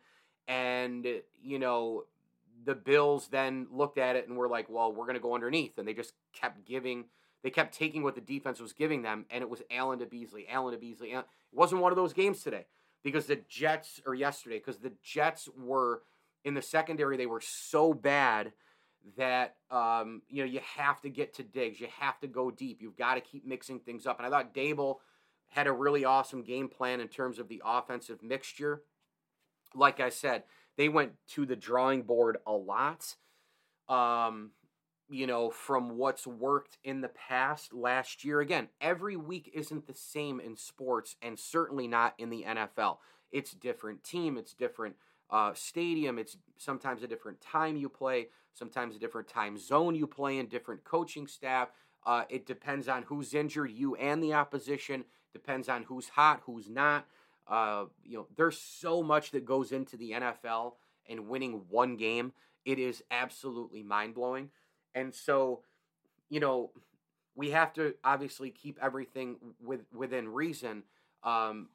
and 0.47 1.05
you 1.41 1.59
know 1.59 2.05
the 2.63 2.75
Bills 2.75 3.27
then 3.27 3.67
looked 3.69 3.97
at 3.97 4.15
it 4.15 4.27
and 4.29 4.37
were 4.37 4.47
like, 4.47 4.69
well, 4.69 4.93
we're 4.93 5.05
going 5.05 5.15
to 5.15 5.21
go 5.21 5.35
underneath, 5.35 5.77
and 5.77 5.87
they 5.87 5.93
just 5.93 6.13
kept 6.33 6.65
giving. 6.65 7.05
They 7.43 7.49
kept 7.49 7.77
taking 7.77 8.01
what 8.01 8.15
the 8.15 8.21
defense 8.21 8.59
was 8.59 8.73
giving 8.73 9.01
them, 9.01 9.25
and 9.29 9.41
it 9.41 9.49
was 9.49 9.61
Allen 9.69 9.99
to 9.99 10.05
Beasley, 10.05 10.47
Allen 10.49 10.73
to 10.73 10.79
Beasley. 10.79 11.11
It 11.11 11.25
wasn't 11.51 11.81
one 11.81 11.91
of 11.91 11.95
those 11.95 12.13
games 12.13 12.41
today 12.41 12.65
because 13.03 13.25
the 13.25 13.39
Jets 13.47 14.01
or 14.05 14.15
yesterday 14.15 14.57
because 14.57 14.79
the 14.79 14.93
Jets 15.03 15.49
were 15.57 16.01
in 16.43 16.53
the 16.53 16.61
secondary 16.61 17.17
they 17.17 17.25
were 17.25 17.41
so 17.41 17.93
bad 17.93 18.51
that 19.15 19.55
um, 19.71 20.21
you 20.29 20.43
know 20.43 20.49
you 20.49 20.59
have 20.75 21.01
to 21.01 21.09
get 21.09 21.33
to 21.35 21.43
Diggs, 21.43 21.79
you 21.79 21.87
have 21.99 22.19
to 22.19 22.27
go 22.27 22.51
deep, 22.51 22.81
you've 22.81 22.97
got 22.97 23.15
to 23.15 23.21
keep 23.21 23.45
mixing 23.45 23.79
things 23.79 24.05
up. 24.05 24.19
And 24.19 24.27
I 24.27 24.29
thought 24.29 24.53
Daboll 24.53 24.97
had 25.49 25.67
a 25.67 25.71
really 25.71 26.03
awesome 26.03 26.43
game 26.43 26.67
plan 26.67 26.99
in 26.99 27.07
terms 27.07 27.39
of 27.39 27.47
the 27.47 27.61
offensive 27.65 28.21
mixture. 28.21 28.83
Like 29.73 29.99
I 29.99 30.09
said, 30.09 30.43
they 30.77 30.89
went 30.89 31.13
to 31.29 31.45
the 31.45 31.55
drawing 31.55 32.03
board 32.03 32.37
a 32.45 32.51
lot. 32.51 33.15
Um, 33.87 34.51
you 35.09 35.27
know, 35.27 35.49
from 35.49 35.97
what's 35.97 36.27
worked 36.27 36.77
in 36.83 37.01
the 37.01 37.09
past 37.09 37.73
last 37.73 38.23
year. 38.23 38.41
Again, 38.41 38.69
every 38.81 39.15
week 39.15 39.51
isn't 39.53 39.87
the 39.87 39.93
same 39.93 40.39
in 40.39 40.55
sports 40.57 41.15
and 41.21 41.39
certainly 41.39 41.87
not 41.87 42.13
in 42.17 42.29
the 42.29 42.43
NFL. 42.47 42.97
It's 43.31 43.51
different 43.51 44.03
team, 44.03 44.37
it's 44.37 44.53
different 44.53 44.95
uh, 45.29 45.53
stadium, 45.53 46.17
it's 46.17 46.37
sometimes 46.57 47.03
a 47.03 47.07
different 47.07 47.41
time 47.41 47.75
you 47.75 47.89
play, 47.89 48.27
sometimes 48.53 48.95
a 48.95 48.99
different 48.99 49.27
time 49.27 49.57
zone 49.57 49.95
you 49.95 50.07
play 50.07 50.37
in, 50.37 50.47
different 50.47 50.83
coaching 50.83 51.27
staff. 51.27 51.69
Uh, 52.05 52.23
it 52.29 52.45
depends 52.45 52.87
on 52.87 53.03
who's 53.03 53.33
injured, 53.33 53.71
you 53.71 53.95
and 53.95 54.23
the 54.23 54.33
opposition. 54.33 55.03
Depends 55.33 55.67
on 55.67 55.83
who's 55.83 56.09
hot, 56.09 56.41
who's 56.45 56.69
not. 56.69 57.05
Uh, 57.47 57.85
you 58.03 58.17
know, 58.17 58.27
there's 58.35 58.57
so 58.57 59.03
much 59.03 59.31
that 59.31 59.45
goes 59.45 59.71
into 59.71 59.97
the 59.97 60.11
NFL 60.11 60.73
and 61.09 61.27
winning 61.27 61.63
one 61.69 61.95
game. 61.97 62.33
It 62.65 62.79
is 62.79 63.03
absolutely 63.11 63.83
mind 63.83 64.13
blowing. 64.13 64.49
And 64.95 65.13
so, 65.13 65.61
you 66.29 66.39
know, 66.39 66.71
we 67.35 67.51
have 67.51 67.73
to 67.73 67.93
obviously 68.03 68.49
keep 68.49 68.79
everything 68.81 69.37
with 69.63 69.81
within 69.93 70.29
reason. 70.29 70.83
Um, 71.23 71.69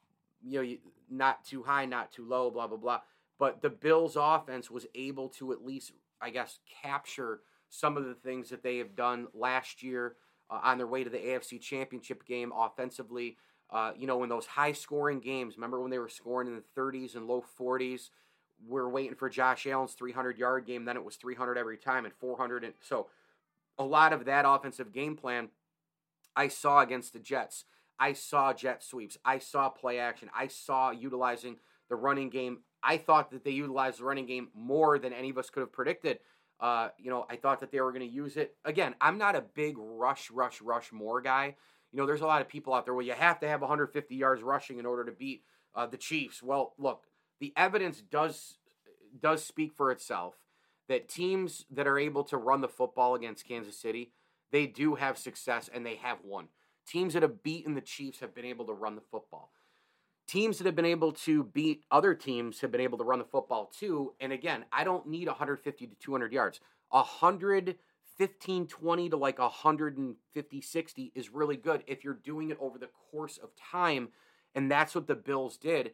you 0.44 0.62
know, 0.62 0.76
not 1.10 1.44
too 1.44 1.62
high, 1.62 1.86
not 1.86 2.12
too 2.12 2.26
low, 2.26 2.50
blah 2.50 2.66
blah 2.66 2.78
blah. 2.78 3.00
But 3.38 3.62
the 3.62 3.70
Bills' 3.70 4.16
offense 4.18 4.70
was 4.70 4.86
able 4.94 5.28
to 5.30 5.52
at 5.52 5.64
least, 5.64 5.92
I 6.20 6.30
guess, 6.30 6.58
capture 6.82 7.40
some 7.68 7.96
of 7.96 8.04
the 8.04 8.14
things 8.14 8.50
that 8.50 8.62
they 8.62 8.78
have 8.78 8.94
done 8.94 9.28
last 9.34 9.82
year 9.82 10.16
uh, 10.50 10.60
on 10.62 10.78
their 10.78 10.86
way 10.86 11.04
to 11.04 11.10
the 11.10 11.18
AFC 11.18 11.58
Championship 11.58 12.24
game 12.26 12.52
offensively. 12.56 13.36
Uh, 13.70 13.92
you 13.96 14.06
know, 14.06 14.22
in 14.22 14.28
those 14.28 14.46
high 14.46 14.72
scoring 14.72 15.18
games, 15.18 15.56
remember 15.56 15.80
when 15.80 15.90
they 15.90 15.98
were 15.98 16.08
scoring 16.08 16.46
in 16.48 16.54
the 16.54 16.62
30s 16.80 17.16
and 17.16 17.26
low 17.26 17.42
40s? 17.58 18.10
We're 18.66 18.88
waiting 18.88 19.14
for 19.14 19.28
Josh 19.28 19.66
Allen's 19.66 19.94
300 19.94 20.38
yard 20.38 20.66
game. 20.66 20.84
Then 20.84 20.96
it 20.96 21.04
was 21.04 21.16
300 21.16 21.58
every 21.58 21.76
time 21.76 22.04
and 22.04 22.14
400. 22.14 22.64
And 22.64 22.74
so 22.80 23.08
a 23.78 23.84
lot 23.84 24.12
of 24.12 24.24
that 24.26 24.44
offensive 24.46 24.92
game 24.92 25.16
plan 25.16 25.48
I 26.34 26.48
saw 26.48 26.80
against 26.80 27.12
the 27.12 27.18
Jets. 27.18 27.64
I 27.98 28.14
saw 28.14 28.52
jet 28.52 28.82
sweeps. 28.82 29.18
I 29.24 29.38
saw 29.38 29.68
play 29.68 29.98
action. 29.98 30.30
I 30.34 30.48
saw 30.48 30.90
utilizing 30.90 31.56
the 31.88 31.96
running 31.96 32.30
game. 32.30 32.60
I 32.82 32.96
thought 32.96 33.30
that 33.30 33.44
they 33.44 33.50
utilized 33.50 34.00
the 34.00 34.04
running 34.04 34.26
game 34.26 34.48
more 34.54 34.98
than 34.98 35.12
any 35.12 35.30
of 35.30 35.38
us 35.38 35.50
could 35.50 35.60
have 35.60 35.72
predicted. 35.72 36.18
Uh, 36.58 36.88
you 36.98 37.10
know, 37.10 37.26
I 37.28 37.36
thought 37.36 37.60
that 37.60 37.70
they 37.70 37.80
were 37.80 37.92
going 37.92 38.08
to 38.08 38.12
use 38.12 38.36
it. 38.36 38.56
Again, 38.64 38.94
I'm 39.00 39.18
not 39.18 39.36
a 39.36 39.40
big 39.40 39.76
rush, 39.78 40.30
rush, 40.30 40.60
rush 40.60 40.92
more 40.92 41.20
guy. 41.20 41.56
You 41.92 41.98
know, 41.98 42.06
there's 42.06 42.22
a 42.22 42.26
lot 42.26 42.40
of 42.40 42.48
people 42.48 42.72
out 42.72 42.86
there 42.86 42.94
where 42.94 43.04
you 43.04 43.12
have 43.12 43.40
to 43.40 43.48
have 43.48 43.60
150 43.60 44.14
yards 44.14 44.42
rushing 44.42 44.78
in 44.78 44.86
order 44.86 45.04
to 45.04 45.12
beat 45.12 45.42
uh, 45.74 45.86
the 45.86 45.96
Chiefs. 45.96 46.42
Well, 46.42 46.74
look, 46.78 47.04
the 47.42 47.52
evidence 47.56 48.00
does 48.00 48.58
does 49.20 49.44
speak 49.44 49.72
for 49.74 49.90
itself 49.90 50.36
that 50.88 51.08
teams 51.08 51.66
that 51.72 51.88
are 51.88 51.98
able 51.98 52.22
to 52.22 52.36
run 52.36 52.60
the 52.60 52.68
football 52.68 53.16
against 53.16 53.46
Kansas 53.46 53.76
City, 53.76 54.12
they 54.52 54.66
do 54.66 54.94
have 54.94 55.18
success 55.18 55.68
and 55.74 55.84
they 55.84 55.96
have 55.96 56.18
won. 56.22 56.46
Teams 56.86 57.14
that 57.14 57.22
have 57.22 57.42
beaten 57.42 57.74
the 57.74 57.80
Chiefs 57.80 58.20
have 58.20 58.32
been 58.32 58.44
able 58.44 58.64
to 58.66 58.72
run 58.72 58.94
the 58.94 59.02
football. 59.10 59.50
Teams 60.28 60.58
that 60.58 60.66
have 60.66 60.76
been 60.76 60.84
able 60.84 61.10
to 61.10 61.42
beat 61.42 61.82
other 61.90 62.14
teams 62.14 62.60
have 62.60 62.70
been 62.70 62.80
able 62.80 62.98
to 62.98 63.04
run 63.04 63.18
the 63.18 63.24
football 63.24 63.72
too. 63.76 64.12
And 64.20 64.32
again, 64.32 64.64
I 64.72 64.84
don't 64.84 65.08
need 65.08 65.26
150 65.26 65.86
to 65.88 65.94
200 65.96 66.32
yards. 66.32 66.60
100 66.90 67.76
15 68.18 68.66
20 68.68 69.08
to 69.08 69.16
like 69.16 69.40
150 69.40 70.60
60 70.60 71.12
is 71.16 71.30
really 71.30 71.56
good 71.56 71.82
if 71.88 72.04
you're 72.04 72.14
doing 72.14 72.50
it 72.50 72.58
over 72.60 72.78
the 72.78 72.90
course 73.10 73.36
of 73.42 73.50
time 73.56 74.10
and 74.54 74.70
that's 74.70 74.94
what 74.94 75.06
the 75.06 75.14
bills 75.14 75.56
did 75.56 75.92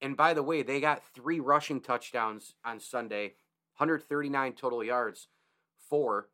and 0.00 0.16
by 0.16 0.34
the 0.34 0.42
way 0.42 0.62
they 0.62 0.80
got 0.80 1.02
three 1.14 1.40
rushing 1.40 1.80
touchdowns 1.80 2.54
on 2.64 2.80
sunday 2.80 3.34
139 3.76 4.52
total 4.52 4.82
yards 4.82 5.28
for 5.88 6.28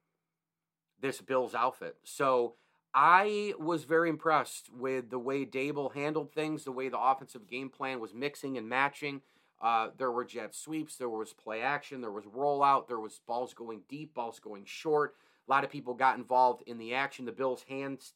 this 1.00 1.21
bills 1.21 1.54
outfit 1.54 1.97
so 2.04 2.54
i 2.94 3.52
was 3.59 3.85
very 3.85 4.09
impressed 4.09 4.71
with 4.73 5.11
the 5.11 5.18
way 5.18 5.44
Daboll 5.44 5.94
handled 5.94 6.33
things 6.33 6.64
the 6.64 6.73
way 6.73 6.88
the 6.88 7.00
offensive 7.00 7.47
game 7.47 7.71
plan 7.71 8.00
was 8.00 8.14
mixing 8.14 8.57
and 8.57 8.68
matching 8.68 9.20
uh, 9.64 9.88
there 9.96 10.12
were 10.12 10.27
jet 10.27 10.55
sweeps, 10.55 10.96
there 10.96 11.09
was 11.09 11.33
play 11.33 11.62
action, 11.62 12.03
there 12.03 12.11
was 12.11 12.24
rollout, 12.27 12.87
there 12.87 13.00
was 13.00 13.20
balls 13.27 13.55
going 13.55 13.81
deep, 13.88 14.12
balls 14.12 14.38
going 14.38 14.64
short. 14.66 15.14
A 15.48 15.50
lot 15.50 15.64
of 15.64 15.70
people 15.70 15.94
got 15.94 16.18
involved 16.18 16.62
in 16.66 16.77
the 16.77 16.94
action. 16.94 17.24
The 17.24 17.33
Bills' 17.33 17.64
hands 17.66 18.12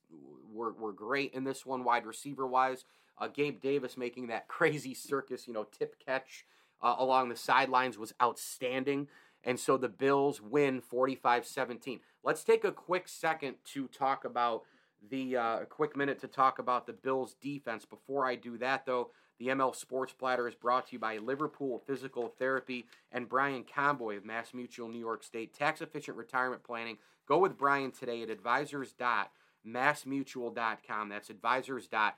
were, 0.53 0.73
were 0.73 0.93
great 0.93 1.33
in 1.33 1.45
this 1.45 1.65
one, 1.65 1.85
wide 1.85 2.05
receiver 2.05 2.47
wise. 2.47 2.85
Uh, 3.21 3.29
Gabe 3.29 3.61
Davis 3.61 3.97
making 3.97 4.29
that 4.29 4.49
crazy 4.49 4.95
circus, 4.95 5.47
you 5.47 5.53
know, 5.53 5.65
tip 5.65 5.97
catch 6.05 6.45
uh, 6.83 6.97
along 6.99 7.29
the 7.29 7.37
sidelines 7.37 7.99
was 7.99 8.15
outstanding. 8.23 9.09
And 9.45 9.59
so 9.59 9.77
the 9.77 9.89
Bills 9.89 10.41
win 10.41 10.81
45 10.81 11.47
17. 11.47 12.01
Let's 12.25 12.45
take 12.45 12.65
a 12.65 12.73
quick 12.73 13.09
second 13.09 13.57
to 13.73 13.89
talk 13.89 14.25
about 14.25 14.63
the, 15.11 15.37
uh, 15.37 15.61
a 15.61 15.67
quick 15.67 15.97
minute 15.97 16.21
to 16.21 16.29
talk 16.29 16.59
about 16.59 16.87
the 16.87 16.93
Bills' 16.93 17.37
defense. 17.41 17.85
Before 17.85 18.27
I 18.27 18.35
do 18.35 18.59
that, 18.59 18.85
though, 18.85 19.11
the 19.39 19.47
ML 19.49 19.77
Sports 19.77 20.13
Platter 20.13 20.49
is 20.49 20.57
brought 20.57 20.89
to 20.89 20.95
you 20.95 20.99
by 20.99 21.19
Liverpool 21.19 21.81
Physical 21.87 22.35
Therapy 22.39 22.87
and 23.13 23.29
Brian 23.29 23.65
Conboy 23.65 24.17
of 24.17 24.25
Mass 24.25 24.53
Mutual 24.53 24.89
New 24.89 24.99
York 24.99 25.23
State. 25.23 25.55
Tax 25.55 25.81
efficient 25.81 26.17
retirement 26.17 26.65
planning. 26.65 26.99
Go 27.27 27.39
with 27.39 27.57
Brian 27.57 27.93
today 27.93 28.23
at 28.23 28.31
advisors.massmutual.com. 28.31 31.09
That's 31.09 31.31
advisors.massmutual.com. 31.31 32.13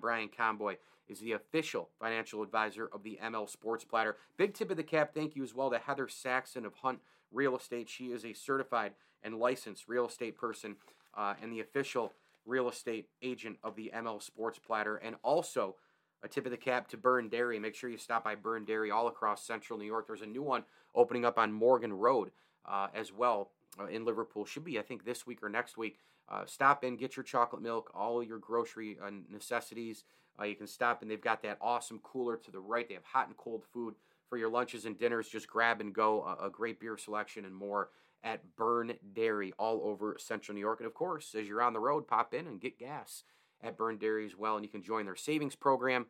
Brian 0.00 0.28
Conboy 0.28 0.76
is 1.08 1.20
the 1.20 1.32
official 1.32 1.88
financial 1.98 2.42
advisor 2.42 2.88
of 2.92 3.02
the 3.02 3.18
ML 3.22 3.48
Sports 3.48 3.84
Platter. 3.84 4.16
Big 4.36 4.54
tip 4.54 4.70
of 4.70 4.76
the 4.76 4.82
cap, 4.82 5.14
thank 5.14 5.34
you 5.34 5.42
as 5.42 5.54
well 5.54 5.70
to 5.70 5.78
Heather 5.78 6.08
Saxon 6.08 6.66
of 6.66 6.74
Hunt 6.74 6.98
Real 7.32 7.56
Estate. 7.56 7.88
She 7.88 8.06
is 8.06 8.24
a 8.24 8.32
certified 8.32 8.92
and 9.22 9.38
licensed 9.38 9.88
real 9.88 10.06
estate 10.06 10.36
person 10.36 10.76
uh, 11.16 11.34
and 11.42 11.52
the 11.52 11.60
official 11.60 12.12
real 12.44 12.68
estate 12.68 13.08
agent 13.22 13.56
of 13.64 13.76
the 13.76 13.90
ML 13.94 14.22
Sports 14.22 14.58
Platter, 14.58 14.96
and 14.96 15.16
also 15.22 15.76
a 16.22 16.28
tip 16.28 16.44
of 16.44 16.50
the 16.50 16.56
cap 16.56 16.88
to 16.88 16.96
Byrne 16.96 17.28
Dairy. 17.28 17.58
Make 17.58 17.74
sure 17.74 17.90
you 17.90 17.98
stop 17.98 18.24
by 18.24 18.34
Byrne 18.34 18.64
Dairy 18.64 18.90
all 18.90 19.08
across 19.08 19.46
central 19.46 19.78
New 19.78 19.86
York. 19.86 20.06
There's 20.06 20.22
a 20.22 20.26
new 20.26 20.42
one 20.42 20.64
opening 20.94 21.24
up 21.24 21.38
on 21.38 21.52
Morgan 21.52 21.92
Road 21.92 22.30
uh, 22.64 22.88
as 22.94 23.12
well 23.12 23.50
uh, 23.80 23.86
in 23.86 24.04
Liverpool. 24.04 24.44
Should 24.44 24.64
be, 24.64 24.78
I 24.78 24.82
think, 24.82 25.04
this 25.04 25.26
week 25.26 25.42
or 25.42 25.48
next 25.48 25.76
week. 25.76 25.98
Uh, 26.28 26.44
stop 26.46 26.84
in, 26.84 26.96
get 26.96 27.16
your 27.16 27.24
chocolate 27.24 27.62
milk, 27.62 27.90
all 27.94 28.22
your 28.22 28.38
grocery 28.38 28.98
uh, 29.02 29.10
necessities. 29.30 30.04
Uh, 30.38 30.44
you 30.44 30.54
can 30.54 30.66
stop 30.66 31.02
and 31.02 31.10
they've 31.10 31.20
got 31.20 31.42
that 31.42 31.56
awesome 31.60 32.00
cooler 32.02 32.36
to 32.36 32.50
the 32.50 32.60
right. 32.60 32.88
They 32.88 32.94
have 32.94 33.04
hot 33.04 33.28
and 33.28 33.36
cold 33.36 33.64
food 33.72 33.94
for 34.28 34.36
your 34.36 34.50
lunches 34.50 34.84
and 34.84 34.98
dinners. 34.98 35.28
Just 35.28 35.46
grab 35.46 35.80
and 35.80 35.94
go. 35.94 36.36
a 36.42 36.50
great 36.50 36.80
beer 36.80 36.98
selection 36.98 37.44
and 37.44 37.54
more 37.54 37.90
at 38.24 38.56
Byrne 38.56 38.94
Dairy 39.14 39.52
all 39.58 39.82
over 39.84 40.16
central 40.18 40.54
New 40.54 40.60
York. 40.60 40.80
And 40.80 40.86
of 40.86 40.94
course, 40.94 41.34
as 41.34 41.46
you're 41.46 41.62
on 41.62 41.72
the 41.72 41.80
road, 41.80 42.08
pop 42.08 42.34
in 42.34 42.46
and 42.46 42.60
get 42.60 42.78
gas 42.78 43.22
at 43.62 43.76
Byrne 43.76 43.98
Dairy 43.98 44.26
as 44.26 44.36
well. 44.36 44.56
And 44.56 44.64
you 44.64 44.70
can 44.70 44.82
join 44.82 45.04
their 45.04 45.16
savings 45.16 45.54
program 45.54 46.06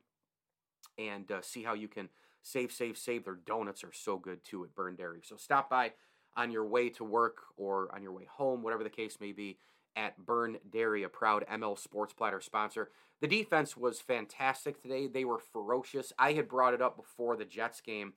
and 0.99 1.31
uh, 1.31 1.43
see 1.43 1.63
how 1.63 1.75
you 1.75 1.89
can 1.89 2.09
save, 2.43 2.73
save, 2.73 2.97
save. 2.97 3.25
Their 3.25 3.35
donuts 3.35 3.85
are 3.85 3.93
so 3.93 4.17
good 4.19 4.45
too 4.45 4.65
at 4.65 4.75
Byrne 4.75 4.97
Dairy. 4.97 5.21
So 5.23 5.37
stop 5.37 5.69
by 5.69 5.93
on 6.37 6.51
your 6.51 6.67
way 6.67 6.89
to 6.91 7.05
work 7.05 7.39
or 7.57 7.95
on 7.95 8.03
your 8.03 8.13
way 8.13 8.27
home, 8.31 8.63
whatever 8.63 8.85
the 8.85 8.91
case 8.91 9.19
may 9.21 9.33
be, 9.33 9.59
at 9.97 10.19
Byrne 10.19 10.59
Dairy, 10.71 11.03
a 11.03 11.09
proud 11.09 11.45
ML 11.51 11.79
Sports 11.79 12.13
Platter 12.13 12.41
sponsor. 12.41 12.91
The 13.21 13.27
defense 13.27 13.77
was 13.77 13.99
fantastic 14.01 14.81
today. 14.81 15.07
They 15.07 15.25
were 15.25 15.39
ferocious. 15.39 16.13
I 16.19 16.35
had 16.35 16.49
brought 16.49 16.75
it 16.75 16.83
up 16.83 16.97
before 16.97 17.37
the 17.37 17.47
Jets 17.47 17.81
game. 17.81 18.13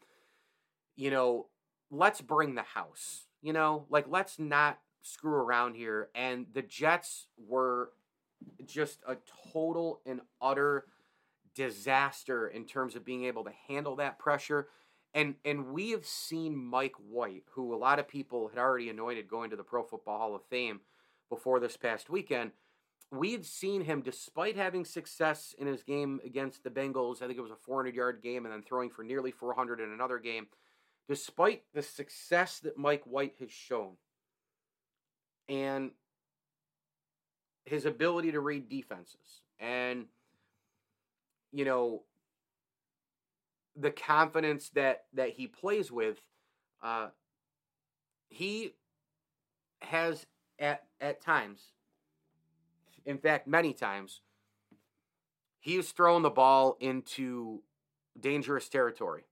You 0.97 1.09
know, 1.09 1.47
let's 1.89 2.19
bring 2.19 2.55
the 2.55 2.63
house. 2.63 3.27
You 3.41 3.53
know, 3.53 3.85
like 3.89 4.05
let's 4.09 4.37
not 4.37 4.79
screw 5.01 5.35
around 5.35 5.75
here. 5.75 6.09
And 6.13 6.47
the 6.53 6.61
Jets 6.61 7.27
were 7.47 7.91
just 8.65 8.99
a 9.07 9.15
total 9.53 10.01
and 10.05 10.21
utter 10.41 10.85
disaster 11.55 12.47
in 12.47 12.65
terms 12.65 12.95
of 12.95 13.05
being 13.05 13.25
able 13.25 13.43
to 13.45 13.51
handle 13.67 13.95
that 13.97 14.19
pressure. 14.19 14.67
And 15.13 15.35
and 15.43 15.67
we 15.67 15.91
have 15.91 16.05
seen 16.05 16.55
Mike 16.55 16.95
White, 17.09 17.43
who 17.51 17.73
a 17.73 17.77
lot 17.77 17.99
of 17.99 18.07
people 18.07 18.47
had 18.49 18.59
already 18.59 18.89
anointed 18.89 19.27
going 19.27 19.49
to 19.49 19.55
the 19.55 19.63
Pro 19.63 19.83
Football 19.83 20.19
Hall 20.19 20.35
of 20.35 20.43
Fame 20.49 20.81
before 21.29 21.59
this 21.59 21.77
past 21.77 22.09
weekend. 22.09 22.51
We 23.11 23.31
had 23.31 23.43
seen 23.43 23.81
him, 23.81 24.01
despite 24.01 24.55
having 24.55 24.85
success 24.85 25.55
in 25.57 25.65
his 25.65 25.81
game 25.81 26.19
against 26.23 26.63
the 26.63 26.69
Bengals. 26.69 27.23
I 27.23 27.27
think 27.27 27.39
it 27.39 27.41
was 27.41 27.49
a 27.49 27.55
400 27.55 27.95
yard 27.95 28.21
game, 28.21 28.45
and 28.45 28.53
then 28.53 28.61
throwing 28.61 28.91
for 28.91 29.03
nearly 29.03 29.31
400 29.31 29.79
in 29.79 29.91
another 29.91 30.19
game 30.19 30.47
despite 31.09 31.63
the 31.73 31.81
success 31.81 32.59
that 32.59 32.77
Mike 32.77 33.01
White 33.03 33.33
has 33.39 33.51
shown 33.51 33.95
and 35.49 35.89
his 37.65 37.85
ability 37.85 38.31
to 38.31 38.39
read 38.39 38.69
defenses 38.69 39.41
and 39.59 40.05
you 41.51 41.65
know 41.65 42.03
the 43.75 43.91
confidence 43.91 44.69
that 44.69 45.05
that 45.13 45.29
he 45.29 45.47
plays 45.47 45.91
with 45.91 46.21
uh 46.81 47.07
he 48.29 48.73
has 49.81 50.25
at 50.57 50.83
at 50.99 51.21
times 51.21 51.71
in 53.05 53.17
fact 53.17 53.47
many 53.47 53.73
times 53.73 54.21
he 55.59 55.75
has 55.75 55.91
thrown 55.91 56.21
the 56.21 56.29
ball 56.29 56.77
into 56.79 57.61
dangerous 58.19 58.67
territory 58.69 59.23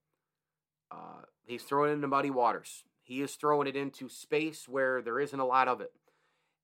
uh, 0.92 1.26
He's 1.48 1.64
thrown 1.64 1.90
it 1.90 1.94
into 1.94 2.08
muddy 2.08 2.30
waters. 2.30 2.84
He 3.02 3.22
is 3.22 3.36
throwing 3.36 3.68
it 3.68 3.76
into 3.78 4.10
space 4.10 4.68
where 4.68 5.02
there 5.02 5.20
isn't 5.20 5.40
a 5.40 5.46
lot 5.46 5.70
of 5.70 5.80
it. 5.80 5.94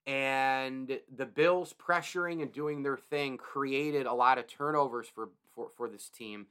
And 0.06 1.00
the 1.16 1.26
Bills 1.26 1.74
pressuring 1.74 2.42
and 2.42 2.52
doing 2.52 2.84
their 2.84 2.98
thing 2.98 3.38
created 3.38 4.06
a 4.06 4.14
lot 4.14 4.38
of 4.38 4.48
turnovers 4.48 5.08
for, 5.08 5.30
for, 5.56 5.70
for 5.78 5.88
this 5.88 6.10
team. 6.10 6.48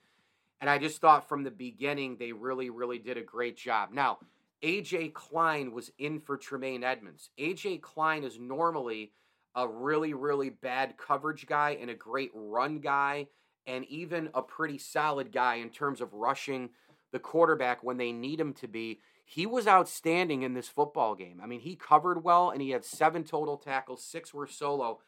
And 0.63 0.71
I 0.71 0.79
just 0.79 1.01
thought 1.01 1.29
from 1.29 1.43
the 1.43 1.51
beginning 1.51 2.17
they 2.17 2.31
really, 2.31 2.71
really 2.71 3.01
did 3.01 3.19
a 3.19 3.23
great 3.23 3.57
job. 3.57 3.91
Now, 3.93 4.19
AJ 4.63 5.13
Klein 5.13 5.73
was 5.73 5.91
in 5.99 6.21
for 6.21 6.37
Tremaine 6.37 6.85
Edmunds. 6.85 7.31
AJ 7.37 7.83
Klein 7.83 8.23
is 8.23 8.39
normally 8.39 9.11
a 9.57 9.67
really, 9.67 10.15
really 10.15 10.51
bad 10.51 10.97
coverage 10.97 11.47
guy 11.47 11.77
and 11.81 11.91
a 11.91 11.95
great 11.95 12.31
run 12.33 12.79
guy, 12.79 13.27
and 13.67 13.85
even 13.87 14.31
a 14.35 14.41
pretty 14.41 14.79
solid 14.79 15.33
guy 15.33 15.57
in 15.57 15.69
terms 15.69 16.01
of 16.01 16.15
rushing 16.15 16.71
the 17.11 17.19
quarterback 17.19 17.83
when 17.83 17.97
they 17.97 18.13
need 18.13 18.39
him 18.39 18.53
to 18.55 18.69
be. 18.69 19.01
He 19.25 19.47
was 19.47 19.67
outstanding 19.67 20.43
in 20.43 20.55
this 20.55 20.69
football 20.69 21.17
game. 21.17 21.41
I 21.43 21.47
mean, 21.47 21.61
he 21.61 21.75
covered 21.75 22.23
well, 22.23 22.51
and 22.51 22.63
he 22.63 22.71
had 22.71 22.85
seven 22.85 23.25
total 23.25 23.57
tackles, 23.57 24.05
six 24.05 24.33
were 24.33 24.47
solo, 24.47 25.01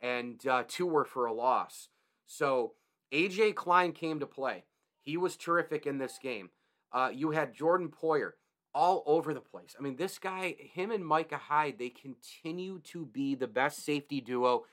and 0.00 0.46
uh, 0.46 0.62
two 0.68 0.86
were 0.86 1.04
for 1.04 1.26
a 1.26 1.32
loss. 1.32 1.88
So 2.24 2.74
AJ 3.12 3.56
Klein 3.56 3.90
came 3.90 4.20
to 4.20 4.26
play. 4.26 4.62
He 5.02 5.16
was 5.16 5.36
terrific 5.36 5.86
in 5.86 5.98
this 5.98 6.18
game. 6.22 6.50
Uh, 6.92 7.10
you 7.12 7.30
had 7.30 7.54
Jordan 7.54 7.88
Poyer 7.88 8.32
all 8.74 9.02
over 9.06 9.34
the 9.34 9.40
place. 9.40 9.74
I 9.78 9.82
mean, 9.82 9.96
this 9.96 10.18
guy, 10.18 10.56
him 10.58 10.90
and 10.90 11.04
Micah 11.04 11.36
Hyde, 11.36 11.78
they 11.78 11.90
continue 11.90 12.80
to 12.84 13.04
be 13.04 13.34
the 13.34 13.46
best 13.46 13.84
safety 13.84 14.20
duo 14.20 14.64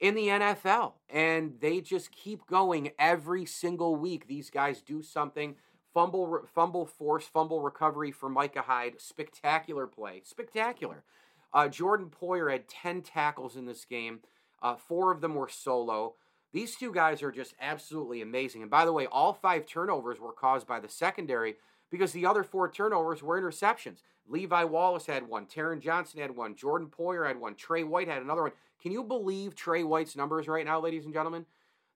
in 0.00 0.14
the 0.14 0.28
NFL. 0.28 0.94
And 1.08 1.54
they 1.60 1.80
just 1.80 2.10
keep 2.10 2.46
going 2.46 2.90
every 2.98 3.44
single 3.44 3.96
week. 3.96 4.26
These 4.26 4.50
guys 4.50 4.82
do 4.82 5.02
something. 5.02 5.56
Fumble, 5.94 6.40
fumble 6.54 6.86
force, 6.86 7.24
fumble 7.24 7.62
recovery 7.62 8.10
for 8.10 8.28
Micah 8.28 8.62
Hyde. 8.62 9.00
Spectacular 9.00 9.86
play. 9.86 10.22
Spectacular. 10.24 11.04
Uh, 11.52 11.68
Jordan 11.68 12.10
Poyer 12.10 12.50
had 12.50 12.68
10 12.68 13.02
tackles 13.02 13.56
in 13.56 13.64
this 13.64 13.84
game. 13.84 14.20
Uh, 14.60 14.76
four 14.76 15.10
of 15.12 15.20
them 15.20 15.34
were 15.34 15.48
solo. 15.48 16.14
These 16.56 16.76
two 16.76 16.90
guys 16.90 17.22
are 17.22 17.30
just 17.30 17.52
absolutely 17.60 18.22
amazing. 18.22 18.62
And 18.62 18.70
by 18.70 18.86
the 18.86 18.92
way, 18.94 19.04
all 19.04 19.34
five 19.34 19.66
turnovers 19.66 20.18
were 20.18 20.32
caused 20.32 20.66
by 20.66 20.80
the 20.80 20.88
secondary 20.88 21.56
because 21.90 22.12
the 22.12 22.24
other 22.24 22.42
four 22.42 22.70
turnovers 22.70 23.22
were 23.22 23.38
interceptions. 23.38 23.98
Levi 24.26 24.64
Wallace 24.64 25.04
had 25.04 25.28
one, 25.28 25.44
Taron 25.44 25.82
Johnson 25.82 26.18
had 26.18 26.34
one, 26.34 26.56
Jordan 26.56 26.88
Poyer 26.88 27.26
had 27.26 27.38
one, 27.38 27.56
Trey 27.56 27.84
White 27.84 28.08
had 28.08 28.22
another 28.22 28.40
one. 28.40 28.52
Can 28.80 28.90
you 28.90 29.04
believe 29.04 29.54
Trey 29.54 29.84
White's 29.84 30.16
numbers 30.16 30.48
right 30.48 30.64
now, 30.64 30.80
ladies 30.80 31.04
and 31.04 31.12
gentlemen? 31.12 31.44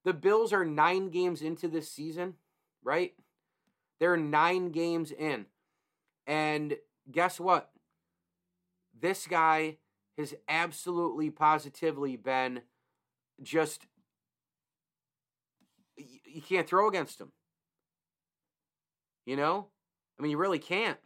The 0.05 0.13
Bills 0.13 0.53
are 0.53 0.67
nine 0.67 1.09
games 1.09 1.41
into 1.41 1.67
this 1.67 1.91
season, 1.91 2.35
right? 2.85 3.15
They're 3.99 4.19
nine 4.19 4.73
games 4.73 5.11
in. 5.11 5.47
And 6.27 6.77
guess 7.11 7.41
what? 7.41 7.71
This 9.01 9.27
guy 9.27 9.79
has 10.19 10.35
absolutely 10.51 11.31
positively 11.31 12.17
been 12.17 12.61
just 13.43 13.87
you 16.33 16.43
can't 16.43 16.69
throw 16.69 16.89
against 16.89 17.21
him. 17.21 17.33
You 19.27 19.37
know? 19.37 19.69
I 20.19 20.23
mean, 20.23 20.31
you 20.31 20.39
really 20.39 20.59
can't. 20.59 20.99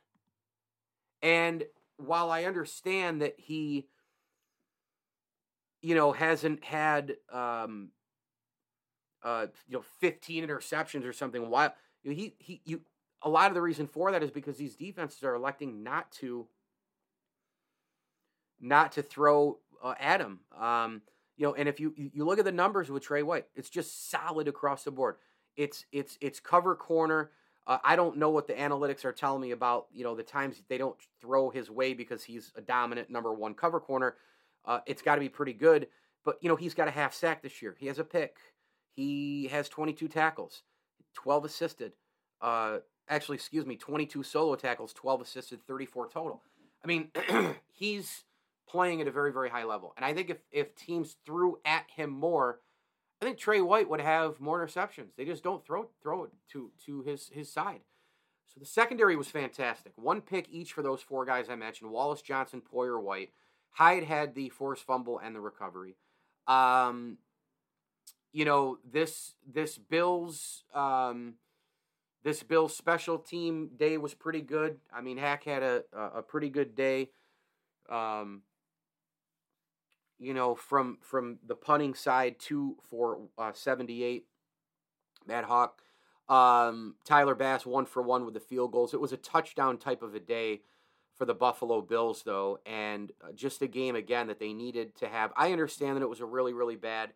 And 1.23 1.65
while 1.97 2.31
I 2.31 2.45
understand 2.45 3.23
that 3.23 3.35
he 3.39 3.87
you 5.81 5.95
know 5.95 6.13
hasn't 6.13 6.65
had 6.65 7.15
um 7.31 7.91
uh 9.23 9.47
you 9.69 9.77
know 9.77 9.85
15 10.01 10.47
interceptions 10.47 11.05
or 11.05 11.13
something 11.13 11.51
while 11.51 11.75
he 12.03 12.35
he 12.39 12.63
you 12.65 12.81
a 13.23 13.29
lot 13.29 13.49
of 13.49 13.55
the 13.55 13.63
reason 13.63 13.87
for 13.87 14.11
that 14.11 14.23
is 14.23 14.31
because 14.31 14.57
these 14.57 14.77
defenses 14.77 15.23
are 15.23 15.35
electing 15.35 15.83
not 15.83 16.11
to 16.13 16.47
not 18.61 18.93
to 18.93 19.03
throw 19.03 19.59
uh, 19.83 19.95
at 20.01 20.21
him. 20.21 20.41
Um, 20.59 21.03
you 21.37 21.47
know, 21.47 21.55
and 21.55 21.69
if 21.69 21.81
you 21.81 21.93
you 21.97 22.25
look 22.25 22.39
at 22.39 22.45
the 22.45 22.53
numbers 22.53 22.91
with 22.91 23.03
Trey 23.03 23.23
White, 23.23 23.47
it's 23.55 23.71
just 23.71 24.11
solid 24.11 24.49
across 24.49 24.85
the 24.85 24.91
board. 24.91 25.17
It's 25.57 25.85
it's 25.93 26.17
it's 26.21 26.41
cover 26.41 26.75
corner. 26.75 27.31
Uh, 27.67 27.79
I 27.83 27.97
don't 27.97 28.19
know 28.19 28.31
what 28.31 28.47
the 28.47 28.53
analytics 28.53 29.05
are 29.05 29.13
telling 29.13 29.41
me 29.41 29.51
about 29.51 29.87
you 29.93 30.05
know 30.05 30.15
the 30.15 30.23
times 30.23 30.63
they 30.69 30.79
don't 30.79 30.97
throw 31.21 31.51
his 31.51 31.71
way 31.71 31.95
because 31.95 32.23
he's 32.23 32.53
a 32.57 32.61
dominant 32.61 33.11
number 33.11 33.33
one 33.33 33.55
cover 33.55 33.81
corner. 33.81 34.17
Uh, 34.65 34.81
it's 34.87 35.03
got 35.03 35.17
to 35.17 35.21
be 35.21 35.29
pretty 35.29 35.53
good, 35.53 35.89
but 36.25 36.39
you 36.41 36.49
know 36.49 36.57
he's 36.57 36.75
got 36.75 36.89
a 36.89 36.93
half 36.93 37.15
sack 37.15 37.43
this 37.43 37.63
year. 37.63 37.77
He 37.79 37.87
has 37.87 37.99
a 37.99 38.05
pick. 38.05 38.37
He 38.95 39.49
has 39.49 39.69
22 39.69 40.07
tackles, 40.07 40.63
12 41.15 41.47
assisted. 41.47 41.93
Uh, 42.41 42.79
actually, 43.09 43.37
excuse 43.37 43.67
me, 43.67 43.77
22 43.77 44.23
solo 44.23 44.55
tackles, 44.55 44.93
12 44.93 45.23
assisted, 45.23 45.67
34 45.67 46.09
total. 46.11 46.43
I 46.85 46.87
mean, 46.87 47.11
he's 47.73 48.25
playing 48.69 49.01
at 49.01 49.09
a 49.09 49.13
very, 49.13 49.33
very 49.33 49.51
high 49.51 49.65
level. 49.65 49.93
And 49.97 50.05
I 50.05 50.15
think 50.15 50.31
if, 50.31 50.39
if 50.51 50.75
teams 50.75 51.17
threw 51.25 51.59
at 51.65 51.85
him 51.95 52.11
more, 52.11 52.61
I 53.21 53.25
think 53.25 53.39
Trey 53.39 53.61
White 53.61 53.89
would 53.89 54.01
have 54.01 54.41
more 54.41 54.65
interceptions. 54.65 55.15
They 55.17 55.25
just 55.25 55.43
don't 55.43 55.65
throw 55.65 55.89
throw 56.03 56.25
it 56.25 56.31
to 56.53 56.71
to 56.87 57.03
his 57.03 57.31
his 57.33 57.51
side. 57.51 57.81
So 58.47 58.61
the 58.61 58.67
secondary 58.67 59.17
was 59.17 59.29
fantastic. 59.29 59.93
One 59.97 60.21
pick 60.21 60.47
each 60.51 60.73
for 60.73 60.83
those 60.83 61.01
four 61.01 61.25
guys 61.25 61.49
I 61.49 61.57
mentioned: 61.57 61.91
Wallace, 61.91 62.23
Johnson, 62.23 62.61
Poyer, 62.61 63.03
White. 63.03 63.31
Hyde 63.71 64.05
had 64.05 64.35
the 64.35 64.51
forced 64.51 64.85
fumble 64.85 65.19
and 65.19 65.35
the 65.35 65.41
recovery. 65.41 65.97
Um, 66.47 67.19
you 68.33 68.45
know 68.45 68.79
this 68.89 69.35
this 69.47 69.79
Bills 69.79 70.65
um, 70.75 71.35
this 72.25 72.43
Bills 72.43 72.77
special 72.77 73.19
team 73.19 73.71
day 73.77 73.97
was 73.97 74.13
pretty 74.13 74.41
good. 74.43 74.79
I 74.93 75.01
mean, 75.01 75.19
Haack 75.19 75.45
had 75.45 75.63
a 75.63 75.85
a, 75.93 76.23
pretty 76.23 76.51
good 76.51 76.75
day. 76.75 77.11
Um, 77.89 78.43
you 80.19 80.35
know, 80.35 80.55
from 80.55 80.99
from 81.01 81.39
the 81.47 81.55
punting 81.55 81.95
side, 81.95 82.37
two 82.39 82.77
for 82.89 83.19
uh, 83.39 83.53
seventy 83.53 84.03
eight. 84.03 84.27
Matt 85.27 85.47
Haack, 85.47 85.71
um, 86.29 86.97
Tyler 87.05 87.35
Bass, 87.35 87.65
one 87.65 87.87
for 87.87 88.03
one 88.03 88.25
with 88.25 88.35
the 88.35 88.41
field 88.41 88.73
goals. 88.73 88.93
It 88.93 89.01
was 89.01 89.13
a 89.13 89.17
touchdown 89.17 89.79
type 89.79 90.03
of 90.03 90.15
a 90.15 90.21
day 90.21 90.61
for 91.17 91.25
the 91.25 91.35
Buffalo 91.35 91.81
Bills, 91.81 92.23
though, 92.25 92.59
and 92.67 93.13
uh, 93.23 93.33
just 93.33 93.63
a 93.63 93.67
game 93.67 93.97
again 93.97 94.27
that 94.27 94.39
they 94.39 94.53
needed 94.53 94.97
to 94.97 95.09
have. 95.09 95.33
I 95.37 95.53
understand 95.53 95.97
that 95.97 96.03
it 96.03 96.09
was 96.09 96.21
a 96.21 96.27
really 96.27 96.53
really 96.53 96.77
bad 96.77 97.13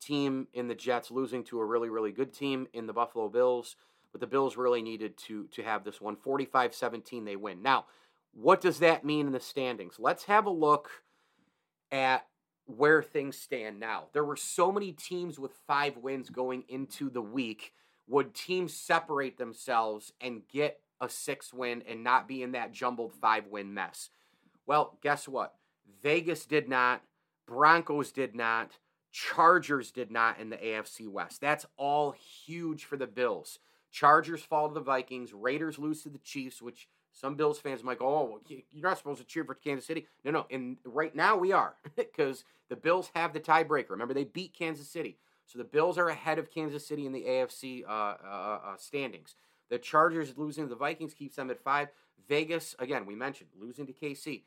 team 0.00 0.48
in 0.54 0.68
the 0.68 0.74
Jets 0.74 1.10
losing 1.10 1.44
to 1.44 1.60
a 1.60 1.64
really 1.64 1.90
really 1.90 2.12
good 2.12 2.32
team 2.32 2.66
in 2.72 2.86
the 2.86 2.92
Buffalo 2.92 3.28
Bills. 3.28 3.76
But 4.12 4.20
the 4.20 4.26
Bills 4.26 4.56
really 4.56 4.82
needed 4.82 5.16
to 5.26 5.46
to 5.48 5.62
have 5.62 5.84
this 5.84 6.00
one. 6.00 6.16
45-17 6.16 7.24
they 7.24 7.36
win. 7.36 7.62
Now, 7.62 7.86
what 8.32 8.60
does 8.60 8.78
that 8.80 9.04
mean 9.04 9.26
in 9.26 9.32
the 9.32 9.40
standings? 9.40 9.96
Let's 9.98 10.24
have 10.24 10.46
a 10.46 10.50
look 10.50 10.90
at 11.92 12.26
where 12.76 13.02
things 13.02 13.36
stand 13.36 13.80
now. 13.80 14.04
There 14.12 14.24
were 14.24 14.36
so 14.36 14.70
many 14.70 14.92
teams 14.92 15.38
with 15.38 15.52
5 15.66 15.98
wins 15.98 16.30
going 16.30 16.64
into 16.68 17.10
the 17.10 17.22
week. 17.22 17.72
Would 18.08 18.34
teams 18.34 18.74
separate 18.74 19.38
themselves 19.38 20.12
and 20.20 20.42
get 20.48 20.80
a 21.00 21.08
6 21.08 21.52
win 21.54 21.82
and 21.88 22.04
not 22.04 22.28
be 22.28 22.42
in 22.42 22.52
that 22.52 22.72
jumbled 22.72 23.12
5 23.12 23.46
win 23.48 23.74
mess? 23.74 24.10
Well, 24.66 24.98
guess 25.02 25.26
what? 25.26 25.54
Vegas 26.02 26.46
did 26.46 26.68
not, 26.68 27.02
Broncos 27.46 28.12
did 28.12 28.34
not, 28.34 28.78
Chargers 29.12 29.90
did 29.90 30.10
not 30.10 30.38
in 30.38 30.50
the 30.50 30.56
AFC 30.56 31.08
West. 31.08 31.40
That's 31.40 31.66
all 31.76 32.12
huge 32.12 32.84
for 32.84 32.96
the 32.96 33.06
Bills. 33.06 33.58
Chargers 33.90 34.42
fall 34.42 34.68
to 34.68 34.74
the 34.74 34.80
Vikings. 34.80 35.32
Raiders 35.32 35.78
lose 35.78 36.02
to 36.04 36.08
the 36.08 36.18
Chiefs, 36.18 36.62
which 36.62 36.88
some 37.12 37.34
Bills 37.34 37.58
fans 37.58 37.82
might 37.82 37.98
go, 37.98 38.06
"Oh, 38.06 38.24
well, 38.24 38.40
you're 38.48 38.88
not 38.88 38.98
supposed 38.98 39.20
to 39.20 39.26
cheer 39.26 39.44
for 39.44 39.54
Kansas 39.54 39.86
City." 39.86 40.06
No, 40.24 40.30
no. 40.30 40.46
And 40.50 40.78
right 40.84 41.14
now 41.14 41.36
we 41.36 41.52
are 41.52 41.76
because 41.96 42.44
the 42.68 42.76
Bills 42.76 43.10
have 43.14 43.32
the 43.32 43.40
tiebreaker. 43.40 43.90
Remember, 43.90 44.14
they 44.14 44.24
beat 44.24 44.54
Kansas 44.54 44.88
City, 44.88 45.18
so 45.46 45.58
the 45.58 45.64
Bills 45.64 45.98
are 45.98 46.08
ahead 46.08 46.38
of 46.38 46.50
Kansas 46.50 46.86
City 46.86 47.06
in 47.06 47.12
the 47.12 47.24
AFC 47.24 47.84
uh, 47.84 47.88
uh, 47.90 48.60
uh, 48.64 48.76
standings. 48.76 49.34
The 49.68 49.78
Chargers 49.78 50.36
losing 50.36 50.64
to 50.64 50.70
the 50.70 50.76
Vikings 50.76 51.14
keeps 51.14 51.36
them 51.36 51.50
at 51.50 51.62
five. 51.62 51.88
Vegas, 52.28 52.76
again, 52.78 53.06
we 53.06 53.14
mentioned 53.14 53.50
losing 53.58 53.86
to 53.86 53.92
KC, 53.92 54.42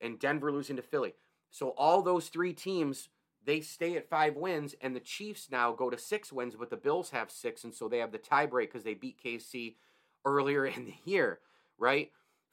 and 0.00 0.18
Denver 0.18 0.52
losing 0.52 0.76
to 0.76 0.82
Philly. 0.82 1.14
So 1.50 1.70
all 1.70 2.02
those 2.02 2.28
three 2.28 2.52
teams 2.52 3.08
they 3.46 3.60
stay 3.60 3.96
at 3.96 4.10
five 4.10 4.36
wins, 4.36 4.74
and 4.82 4.94
the 4.94 5.00
Chiefs 5.00 5.48
now 5.50 5.72
go 5.72 5.88
to 5.88 5.96
six 5.96 6.32
wins, 6.32 6.56
but 6.56 6.68
the 6.68 6.76
Bills 6.76 7.10
have 7.10 7.30
six, 7.30 7.62
and 7.62 7.72
so 7.72 7.88
they 7.88 7.98
have 7.98 8.10
the 8.10 8.18
tiebreak 8.18 8.66
because 8.66 8.82
they 8.82 8.94
beat 8.94 9.22
KC 9.24 9.76
earlier 10.24 10.66
in 10.66 10.84
the 10.84 10.96
year, 11.04 11.38
right? 11.78 12.10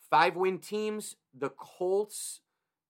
Five 0.10 0.36
win 0.36 0.60
teams, 0.60 1.16
the 1.34 1.50
Colts, 1.50 2.42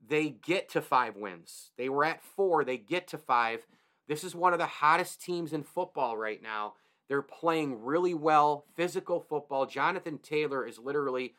they 0.05 0.29
get 0.29 0.69
to 0.69 0.81
five 0.81 1.15
wins. 1.15 1.71
They 1.77 1.89
were 1.89 2.03
at 2.03 2.23
four, 2.23 2.63
they 2.63 2.77
get 2.77 3.07
to 3.09 3.17
five. 3.17 3.65
This 4.07 4.23
is 4.23 4.35
one 4.35 4.53
of 4.53 4.59
the 4.59 4.65
hottest 4.65 5.21
teams 5.21 5.53
in 5.53 5.63
football 5.63 6.17
right 6.17 6.41
now. 6.41 6.73
They're 7.07 7.21
playing 7.21 7.83
really 7.83 8.13
well, 8.13 8.65
physical 8.75 9.19
football. 9.19 9.65
Jonathan 9.65 10.17
Taylor 10.17 10.65
is 10.65 10.79
literally 10.79 11.33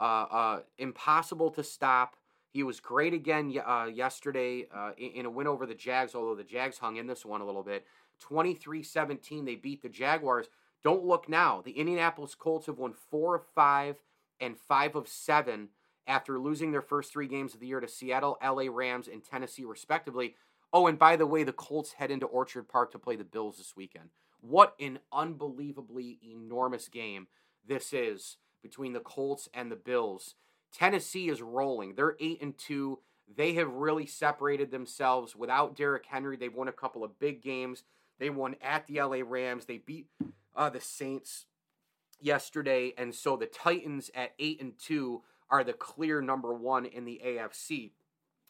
uh, 0.00 0.26
uh, 0.30 0.60
impossible 0.78 1.50
to 1.50 1.64
stop. 1.64 2.16
He 2.50 2.62
was 2.62 2.80
great 2.80 3.12
again 3.12 3.54
uh, 3.66 3.88
yesterday 3.92 4.66
uh, 4.74 4.92
in 4.96 5.26
a 5.26 5.30
win 5.30 5.46
over 5.46 5.66
the 5.66 5.74
Jags, 5.74 6.14
although 6.14 6.34
the 6.34 6.44
Jags 6.44 6.78
hung 6.78 6.96
in 6.96 7.06
this 7.06 7.24
one 7.24 7.40
a 7.40 7.46
little 7.46 7.62
bit. 7.62 7.84
23 8.20 8.82
17, 8.82 9.44
they 9.44 9.54
beat 9.54 9.82
the 9.82 9.88
Jaguars. 9.88 10.46
Don't 10.82 11.04
look 11.04 11.28
now. 11.28 11.62
The 11.64 11.72
Indianapolis 11.72 12.34
Colts 12.34 12.66
have 12.66 12.78
won 12.78 12.92
four 12.92 13.34
of 13.34 13.42
five 13.54 13.96
and 14.40 14.58
five 14.58 14.96
of 14.96 15.08
seven 15.08 15.68
after 16.06 16.38
losing 16.38 16.72
their 16.72 16.82
first 16.82 17.12
three 17.12 17.28
games 17.28 17.54
of 17.54 17.60
the 17.60 17.66
year 17.66 17.80
to 17.80 17.88
Seattle, 17.88 18.38
LA 18.42 18.64
Rams, 18.70 19.08
and 19.08 19.22
Tennessee, 19.22 19.64
respectively. 19.64 20.34
Oh, 20.72 20.86
and 20.86 20.98
by 20.98 21.16
the 21.16 21.26
way, 21.26 21.44
the 21.44 21.52
Colts 21.52 21.92
head 21.92 22.10
into 22.10 22.26
Orchard 22.26 22.68
Park 22.68 22.92
to 22.92 22.98
play 22.98 23.16
the 23.16 23.24
Bills 23.24 23.58
this 23.58 23.74
weekend. 23.76 24.10
What 24.40 24.74
an 24.80 25.00
unbelievably 25.12 26.20
enormous 26.22 26.88
game 26.88 27.26
this 27.66 27.92
is 27.92 28.36
between 28.62 28.92
the 28.92 29.00
Colts 29.00 29.48
and 29.52 29.70
the 29.70 29.76
Bills. 29.76 30.34
Tennessee 30.72 31.28
is 31.28 31.42
rolling. 31.42 31.94
They're 31.94 32.16
8 32.20 32.42
and 32.42 32.58
2. 32.58 32.98
They 33.36 33.54
have 33.54 33.72
really 33.72 34.06
separated 34.06 34.70
themselves 34.70 35.36
without 35.36 35.76
Derrick 35.76 36.06
Henry. 36.06 36.36
They've 36.36 36.54
won 36.54 36.68
a 36.68 36.72
couple 36.72 37.04
of 37.04 37.18
big 37.18 37.42
games. 37.42 37.84
They 38.18 38.30
won 38.30 38.56
at 38.62 38.86
the 38.86 39.02
LA 39.02 39.18
Rams. 39.24 39.66
They 39.66 39.78
beat 39.78 40.06
uh, 40.56 40.70
the 40.70 40.80
Saints 40.80 41.46
yesterday, 42.20 42.92
and 42.96 43.14
so 43.14 43.36
the 43.36 43.46
Titans 43.46 44.10
at 44.14 44.34
8 44.38 44.60
and 44.60 44.72
2 44.78 45.22
are 45.50 45.64
the 45.64 45.72
clear 45.72 46.20
number 46.20 46.52
1 46.52 46.86
in 46.86 47.04
the 47.04 47.20
AFC. 47.24 47.92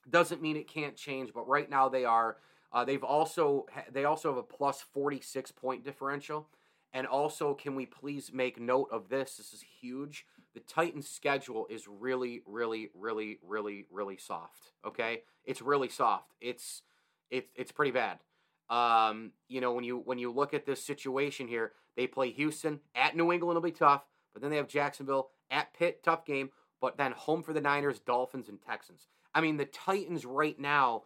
Doesn't 0.09 0.42
mean 0.42 0.57
it 0.57 0.68
can't 0.68 0.96
change, 0.96 1.33
but 1.35 1.48
right 1.48 1.68
now 1.68 1.88
they 1.88 2.04
are. 2.04 2.38
Uh, 2.72 2.85
they've 2.85 3.04
also 3.04 3.66
they 3.90 4.04
also 4.04 4.28
have 4.31 4.38
a 4.38 4.42
plus 4.42 4.83
46 4.92 5.52
point 5.52 5.85
differential. 5.85 6.48
And 6.92 7.07
also, 7.07 7.52
can 7.54 7.74
we 7.74 7.85
please 7.85 8.31
make 8.33 8.59
note 8.59 8.88
of 8.90 9.11
this? 9.11 9.37
This 9.37 9.52
is 9.52 9.62
huge. 9.81 10.24
The 10.54 10.61
Titans' 10.61 11.09
schedule 11.09 11.66
is 11.68 11.87
really, 11.87 12.42
really, 12.46 12.88
really, 12.94 13.38
really, 13.46 13.85
really 13.90 14.16
soft. 14.16 14.72
Okay, 14.87 15.22
it's 15.44 15.61
really 15.61 15.90
soft. 15.90 16.33
It's 16.40 16.83
it's 17.31 17.50
it's 17.54 17.72
pretty 17.72 17.90
bad. 17.90 18.18
Um, 18.70 19.33
you 19.48 19.61
know, 19.61 19.72
when 19.72 19.85
you 19.85 19.98
when 19.98 20.18
you 20.18 20.33
look 20.33 20.54
at 20.54 20.64
this 20.64 20.83
situation 20.83 21.46
here, 21.46 21.72
they 21.98 22.06
play 22.06 22.30
Houston 22.30 22.78
at 22.94 23.16
New 23.16 23.32
England 23.32 23.56
It'll 23.56 23.61
be 23.61 23.72
tough, 23.72 24.04
but 24.32 24.40
then 24.40 24.52
they 24.52 24.56
have 24.56 24.68
Jacksonville 24.68 25.30
at 25.50 25.74
Pitt, 25.74 26.04
tough 26.04 26.24
game, 26.24 26.50
but 26.80 26.96
then 26.96 27.11
home 27.11 27.42
for 27.42 27.52
the 27.52 27.61
Niners, 27.61 27.98
Dolphins, 27.98 28.48
and 28.48 28.62
Texans. 28.62 29.08
I 29.34 29.40
mean, 29.40 29.56
the 29.56 29.64
Titans 29.64 30.24
right 30.24 30.56
now 30.61 31.02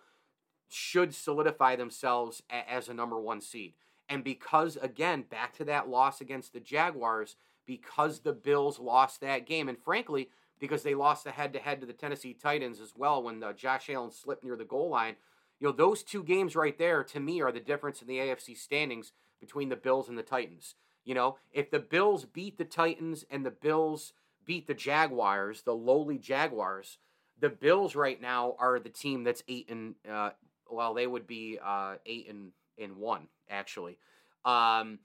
should 0.69 1.15
solidify 1.15 1.77
themselves 1.77 2.43
as 2.51 2.91
a 2.91 2.95
number 2.95 3.19
one 3.19 3.41
seed. 3.41 3.73
And 4.07 4.23
because, 4.23 4.77
again, 4.77 5.23
back 5.23 5.55
to 5.55 5.65
that 5.65 5.89
loss 5.89 6.21
against 6.21 6.53
the 6.53 6.61
Jaguars, 6.61 7.37
because 7.65 8.21
the 8.21 8.35
Bills 8.35 8.79
lost 8.79 9.23
that 9.23 9.47
game, 9.47 9.71
and 9.71 9.79
frankly, 9.79 10.29
because 10.61 10.83
they 10.83 10.95
lost 10.95 11.25
the 11.25 11.31
head 11.31 11.55
to 11.55 11.59
head 11.59 11.81
to 11.81 11.87
the 11.87 11.95
Tennessee 11.95 12.35
Titans 12.35 12.81
as 12.81 12.93
well 12.95 13.23
when 13.23 13.43
uh, 13.43 13.55
Josh 13.55 13.89
Allen 13.89 14.11
slipped 14.11 14.45
near 14.45 14.57
the 14.57 14.65
goal 14.67 14.91
line, 14.91 15.17
you 15.59 15.69
know, 15.69 15.73
those 15.73 16.03
two 16.03 16.23
games 16.23 16.55
right 16.55 16.77
there, 16.77 17.03
to 17.03 17.19
me, 17.21 17.41
are 17.41 17.53
the 17.53 17.61
difference 17.61 18.03
in 18.03 18.09
the 18.09 18.19
AFC 18.19 18.59
standings 18.59 19.13
between 19.43 19.69
the 19.69 19.77
Bills 19.77 20.09
and 20.09 20.17
the 20.17 20.23
Titans. 20.23 20.77
You 21.05 21.15
know, 21.15 21.37
if 21.53 21.71
the 21.71 21.81
Bills 21.81 22.25
beat 22.25 22.57
the 22.57 22.65
Titans 22.65 23.27
and 23.29 23.45
the 23.45 23.51
Bills 23.51 24.13
beat 24.47 24.67
the 24.67 24.75
Jaguars, 24.75 25.63
the 25.63 25.75
lowly 25.75 26.17
Jaguars, 26.17 26.99
the 27.41 27.51
Bills 27.51 27.97
right 27.97 28.23
now 28.23 28.55
are 28.59 28.79
the 28.79 28.89
team 28.89 29.25
that's 29.25 29.43
eight 29.49 29.69
and 29.69 29.97
uh, 30.11 30.31
well, 30.71 30.95
they 30.95 31.07
would 31.07 31.27
be 31.27 31.59
uh, 31.63 31.97
eight 32.07 32.29
and 32.31 32.53
in 32.79 32.97
one 32.97 33.27
actually. 33.51 33.99
Um, 34.45 35.01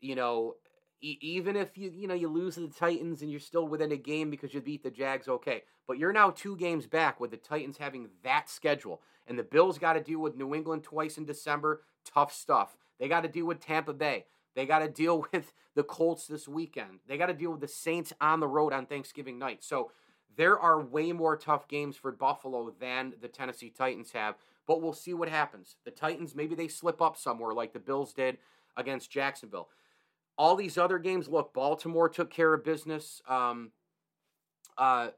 you 0.00 0.14
know, 0.14 0.54
e- 1.00 1.18
even 1.20 1.56
if 1.56 1.76
you 1.76 1.90
you 1.90 2.06
know 2.06 2.14
you 2.14 2.28
lose 2.28 2.54
to 2.54 2.60
the 2.60 2.68
Titans 2.68 3.22
and 3.22 3.30
you're 3.30 3.40
still 3.40 3.66
within 3.66 3.92
a 3.92 3.96
game 3.96 4.30
because 4.30 4.54
you 4.54 4.60
beat 4.60 4.84
the 4.84 4.90
Jags, 4.90 5.28
okay. 5.28 5.64
But 5.86 5.98
you're 5.98 6.12
now 6.12 6.30
two 6.30 6.56
games 6.56 6.86
back 6.86 7.20
with 7.20 7.30
the 7.30 7.36
Titans 7.36 7.76
having 7.76 8.08
that 8.22 8.48
schedule, 8.48 9.02
and 9.26 9.38
the 9.38 9.42
Bills 9.42 9.78
got 9.78 9.94
to 9.94 10.00
deal 10.00 10.20
with 10.20 10.36
New 10.36 10.54
England 10.54 10.84
twice 10.84 11.18
in 11.18 11.24
December. 11.24 11.82
Tough 12.04 12.32
stuff. 12.32 12.76
They 13.04 13.08
got 13.08 13.20
to 13.20 13.28
deal 13.28 13.44
with 13.44 13.60
Tampa 13.60 13.92
Bay. 13.92 14.24
They 14.56 14.64
got 14.64 14.78
to 14.78 14.88
deal 14.88 15.26
with 15.32 15.52
the 15.74 15.82
Colts 15.82 16.26
this 16.26 16.48
weekend. 16.48 17.00
They 17.06 17.18
got 17.18 17.26
to 17.26 17.34
deal 17.34 17.50
with 17.50 17.60
the 17.60 17.68
Saints 17.68 18.14
on 18.18 18.40
the 18.40 18.48
road 18.48 18.72
on 18.72 18.86
Thanksgiving 18.86 19.38
night. 19.38 19.62
So 19.62 19.90
there 20.38 20.58
are 20.58 20.80
way 20.80 21.12
more 21.12 21.36
tough 21.36 21.68
games 21.68 21.98
for 21.98 22.12
Buffalo 22.12 22.74
than 22.80 23.12
the 23.20 23.28
Tennessee 23.28 23.68
Titans 23.68 24.12
have, 24.12 24.36
but 24.66 24.80
we'll 24.80 24.94
see 24.94 25.12
what 25.12 25.28
happens. 25.28 25.76
The 25.84 25.90
Titans, 25.90 26.34
maybe 26.34 26.54
they 26.54 26.66
slip 26.66 27.02
up 27.02 27.18
somewhere 27.18 27.52
like 27.52 27.74
the 27.74 27.78
Bills 27.78 28.14
did 28.14 28.38
against 28.74 29.10
Jacksonville. 29.10 29.68
All 30.38 30.56
these 30.56 30.78
other 30.78 30.98
games, 30.98 31.28
look, 31.28 31.52
Baltimore 31.52 32.08
took 32.08 32.30
care 32.30 32.54
of 32.54 32.64
business 32.64 33.20
um, 33.28 33.72
uh, 34.78 35.08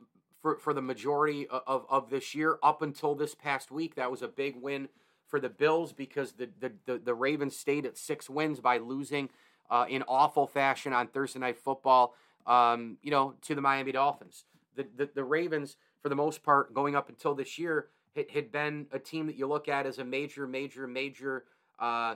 for, 0.43 0.59
for 0.59 0.75
the 0.75 0.83
majority 0.83 1.47
of, 1.47 1.87
of 1.89 2.11
this 2.11 2.35
year 2.35 2.59
up 2.65 2.83
until 2.83 3.15
this 3.15 3.37
past 3.37 3.71
week. 3.71 3.95
That 3.95 4.11
was 4.11 4.23
a 4.23 4.29
big 4.29 4.57
win 4.61 4.89
for 5.29 5.41
the 5.41 5.49
Bills 5.49 5.93
because 5.93 6.33
the, 6.33 6.49
the, 6.61 6.73
the, 6.87 6.99
the 6.99 7.15
Ravens 7.15 7.57
stayed 7.57 7.87
at 7.87 7.99
six 7.99 8.31
wins 8.31 8.61
by 8.61 8.79
losing 8.79 9.29
uh, 9.71 9.87
in 9.89 10.03
awful 10.09 10.47
fashion 10.47 10.93
on 10.93 11.09
Thursday 11.09 11.41
Night 11.41 11.59
Football, 11.59 12.15
um, 12.47 12.99
you 13.03 13.11
know, 13.11 13.35
to 13.43 13.55
the 13.55 13.61
Miami 13.61 13.93
Dolphins 13.93 14.45
the, 14.77 14.87
the, 14.97 15.11
the 15.15 15.25
Ravens, 15.25 15.77
for 16.01 16.09
the 16.09 16.15
most 16.15 16.43
part, 16.43 16.73
going 16.73 16.95
up 16.95 17.09
until 17.09 17.35
this 17.35 17.59
year, 17.59 17.89
had, 18.15 18.31
had 18.31 18.53
been 18.53 18.87
a 18.93 18.99
team 18.99 19.27
that 19.27 19.37
you 19.37 19.47
look 19.47 19.69
at 19.69 19.87
as 19.87 19.99
a 19.99 20.05
major, 20.05 20.47
major, 20.47 20.87
major, 20.87 21.45
uh, 21.79 22.15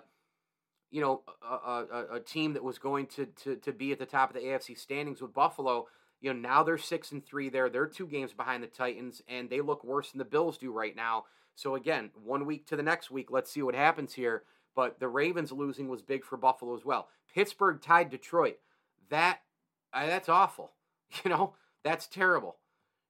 you 0.90 1.00
know, 1.00 1.22
a, 1.42 1.54
a, 1.54 2.06
a, 2.14 2.20
team 2.20 2.54
that 2.54 2.64
was 2.64 2.78
going 2.78 3.06
to, 3.06 3.26
to, 3.26 3.56
to 3.56 3.72
be 3.72 3.92
at 3.92 3.98
the 3.98 4.06
top 4.06 4.30
of 4.30 4.34
the 4.34 4.42
AFC 4.42 4.78
standings 4.78 5.20
with 5.20 5.32
Buffalo. 5.32 5.86
You 6.20 6.32
know, 6.32 6.40
now 6.40 6.62
they're 6.62 6.78
six 6.78 7.12
and 7.12 7.24
three 7.24 7.48
there. 7.48 7.68
They're 7.68 7.86
two 7.86 8.06
games 8.06 8.32
behind 8.32 8.62
the 8.62 8.68
Titans, 8.68 9.22
and 9.28 9.48
they 9.48 9.60
look 9.60 9.84
worse 9.84 10.10
than 10.10 10.18
the 10.18 10.24
Bills 10.24 10.58
do 10.58 10.72
right 10.72 10.94
now. 10.94 11.24
So 11.60 11.74
again, 11.74 12.08
one 12.14 12.46
week 12.46 12.66
to 12.68 12.76
the 12.76 12.82
next 12.82 13.10
week, 13.10 13.30
let's 13.30 13.52
see 13.52 13.60
what 13.60 13.74
happens 13.74 14.14
here. 14.14 14.44
But 14.74 14.98
the 14.98 15.08
Ravens 15.08 15.52
losing 15.52 15.88
was 15.88 16.00
big 16.00 16.24
for 16.24 16.38
Buffalo 16.38 16.74
as 16.74 16.86
well. 16.86 17.08
Pittsburgh 17.34 17.82
tied 17.82 18.08
Detroit. 18.08 18.56
That 19.10 19.40
uh, 19.92 20.06
that's 20.06 20.28
awful. 20.28 20.72
You 21.24 21.30
know, 21.30 21.54
that's 21.82 22.06
terrible. 22.06 22.54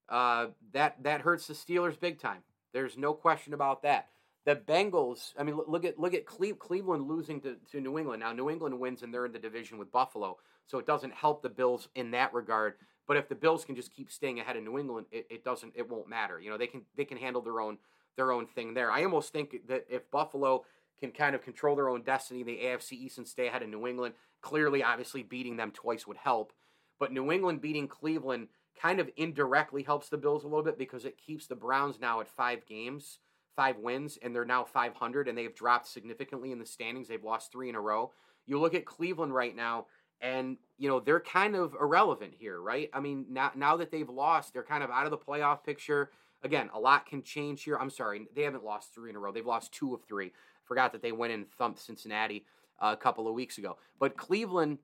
Uh, 0.09 0.47
that 0.73 1.03
that 1.03 1.21
hurts 1.21 1.47
the 1.47 1.53
Steelers 1.53 2.01
big 2.01 2.19
time. 2.19 2.39
There's 2.73 2.97
no 2.97 3.13
question 3.13 3.53
about 3.53 3.83
that. 3.83 4.09
The 4.47 4.57
Bengals. 4.57 5.35
I 5.39 5.43
mean, 5.43 5.61
look 5.69 5.85
at 5.85 5.99
look 5.99 6.15
at 6.15 6.25
Cle- 6.25 6.55
Cleveland 6.55 7.07
losing 7.07 7.43
to, 7.43 7.57
to 7.73 7.81
New 7.81 7.99
England. 7.99 8.21
Now 8.21 8.33
New 8.33 8.49
England 8.49 8.81
wins 8.81 9.03
and 9.03 9.13
they're 9.13 9.27
in 9.27 9.33
the 9.33 9.39
division 9.39 9.77
with 9.77 9.93
Buffalo, 9.93 10.39
so 10.67 10.79
it 10.79 10.87
doesn't 10.87 11.13
help 11.13 11.43
the 11.43 11.51
Bills 11.51 11.89
in 11.95 12.11
that 12.13 12.33
regard. 12.33 12.77
But 13.07 13.19
if 13.19 13.29
the 13.29 13.35
Bills 13.35 13.67
can 13.67 13.77
just 13.77 13.93
keep 13.93 14.11
staying 14.11 14.41
ahead 14.41 14.57
of 14.57 14.65
New 14.65 14.79
England, 14.79 15.09
it, 15.13 15.27
it 15.31 15.45
doesn't. 15.45 15.75
It 15.77 15.91
won't 15.91 16.09
matter. 16.09 16.41
You 16.41 16.49
know, 16.49 16.57
they 16.57 16.69
can 16.69 16.83
they 16.97 17.05
can 17.05 17.19
handle 17.19 17.43
their 17.43 17.61
own 17.61 17.77
their 18.21 18.33
own 18.33 18.47
thing 18.47 18.75
there. 18.75 18.93
I 18.93 19.03
almost 19.03 19.33
think 19.33 19.67
that 19.69 19.87
if 19.89 20.11
Buffalo 20.11 20.65
can 21.01 21.11
kind 21.11 21.35
of 21.35 21.43
control 21.43 21.75
their 21.75 21.89
own 21.89 22.03
destiny, 22.03 22.43
the 22.43 22.59
AFC 22.59 22.93
East 22.93 23.17
and 23.17 23.27
stay 23.27 23.49
ahead 23.49 23.63
of 23.63 23.71
New 23.71 23.87
England. 23.87 24.15
Clearly, 24.43 24.83
obviously, 24.83 25.23
beating 25.23 25.57
them 25.57 25.71
twice 25.71 26.07
would 26.07 26.19
help. 26.19 26.53
But 26.99 27.13
New 27.13 27.33
England 27.33 27.63
beating 27.63 27.89
Cleveland 27.89 28.49
kind 28.81 29.01
of 29.01 29.11
indirectly 29.17 29.83
helps 29.83 30.11
the 30.11 30.19
Bills 30.19 30.45
a 30.45 30.49
little 30.49 30.63
bit 30.63 30.79
because 30.79 31.07
it 31.07 31.17
keeps 31.19 31.47
the 31.47 31.57
Browns 31.57 31.99
now 31.99 32.21
at 32.21 32.29
five 32.29 32.67
games, 32.67 33.19
five 33.57 33.79
wins, 33.79 34.19
and 34.23 34.35
they're 34.35 34.45
now 34.45 34.65
500, 34.65 35.27
and 35.27 35.37
they've 35.37 35.55
dropped 35.55 35.89
significantly 35.89 36.53
in 36.53 36.59
the 36.59 36.67
standings. 36.67 37.09
They've 37.09 37.25
lost 37.25 37.51
three 37.51 37.71
in 37.71 37.75
a 37.75 37.81
row. 37.81 38.13
You 38.47 38.61
look 38.61 38.75
at 38.75 38.85
Cleveland 38.85 39.35
right 39.35 39.57
now, 39.57 39.87
and 40.21 40.59
you 40.77 40.89
know 40.91 41.01
they're 41.01 41.21
kind 41.21 41.57
of 41.57 41.75
irrelevant 41.81 42.35
here, 42.39 42.61
right? 42.61 42.91
I 42.93 43.01
mean, 43.01 43.27
now 43.31 43.53
now 43.55 43.79
that 43.79 43.91
they've 43.91 44.09
lost, 44.09 44.53
they're 44.53 44.63
kind 44.63 44.85
of 44.85 44.91
out 44.91 45.07
of 45.07 45.11
the 45.11 45.19
playoff 45.19 45.65
picture. 45.65 46.11
Again, 46.42 46.70
a 46.74 46.81
lot 46.81 47.07
can 47.07 47.22
change 47.22 47.64
here. 47.64 47.76
I'm 47.76 47.90
sorry, 47.90 48.26
they 48.35 48.42
haven't 48.42 48.64
lost 48.64 48.94
three 48.94 49.11
in 49.11 49.16
a 49.16 49.18
row. 49.18 49.33
They've 49.33 49.46
lost 49.46 49.72
two 49.72 49.94
of 49.94 50.03
three. 50.05 50.33
Forgot 50.64 50.92
that 50.92 51.03
they 51.03 51.12
went 51.12 51.33
and 51.33 51.50
thumped 51.53 51.81
Cincinnati 51.81 52.44
uh, 52.81 52.94
a 52.94 52.96
couple 52.96 53.29
of 53.29 53.35
weeks 53.35 53.59
ago. 53.59 53.76
But 53.98 54.16
Cleveland 54.16 54.79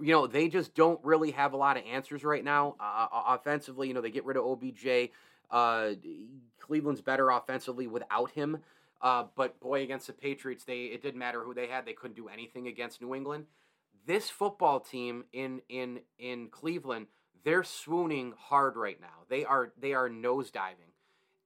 you 0.00 0.12
know, 0.12 0.26
they 0.26 0.48
just 0.48 0.74
don't 0.74 1.00
really 1.04 1.30
have 1.32 1.52
a 1.52 1.56
lot 1.56 1.76
of 1.76 1.84
answers 1.84 2.24
right 2.24 2.42
now. 2.42 2.74
Uh, 2.80 3.06
offensively, 3.12 3.88
you 3.88 3.94
know, 3.94 4.00
they 4.00 4.10
get 4.10 4.24
rid 4.24 4.36
of 4.36 4.44
OBJ. 4.44 5.10
Uh, 5.50 5.90
Cleveland's 6.58 7.00
better 7.00 7.30
offensively 7.30 7.86
without 7.86 8.30
him. 8.32 8.58
Uh, 9.00 9.24
but 9.36 9.60
boy, 9.60 9.82
against 9.82 10.06
the 10.06 10.12
Patriots, 10.12 10.64
they 10.64 10.84
it 10.84 11.02
didn't 11.02 11.18
matter 11.18 11.42
who 11.42 11.54
they 11.54 11.66
had; 11.66 11.84
they 11.84 11.92
couldn't 11.92 12.16
do 12.16 12.28
anything 12.28 12.68
against 12.68 13.02
New 13.02 13.14
England. 13.14 13.44
This 14.06 14.30
football 14.30 14.80
team 14.80 15.24
in 15.32 15.60
in 15.68 16.00
in 16.18 16.48
Cleveland, 16.48 17.06
they're 17.44 17.64
swooning 17.64 18.34
hard 18.38 18.76
right 18.76 19.00
now. 19.00 19.24
They 19.28 19.44
are 19.44 19.72
they 19.80 19.94
are 19.94 20.08
nosediving, 20.08 20.92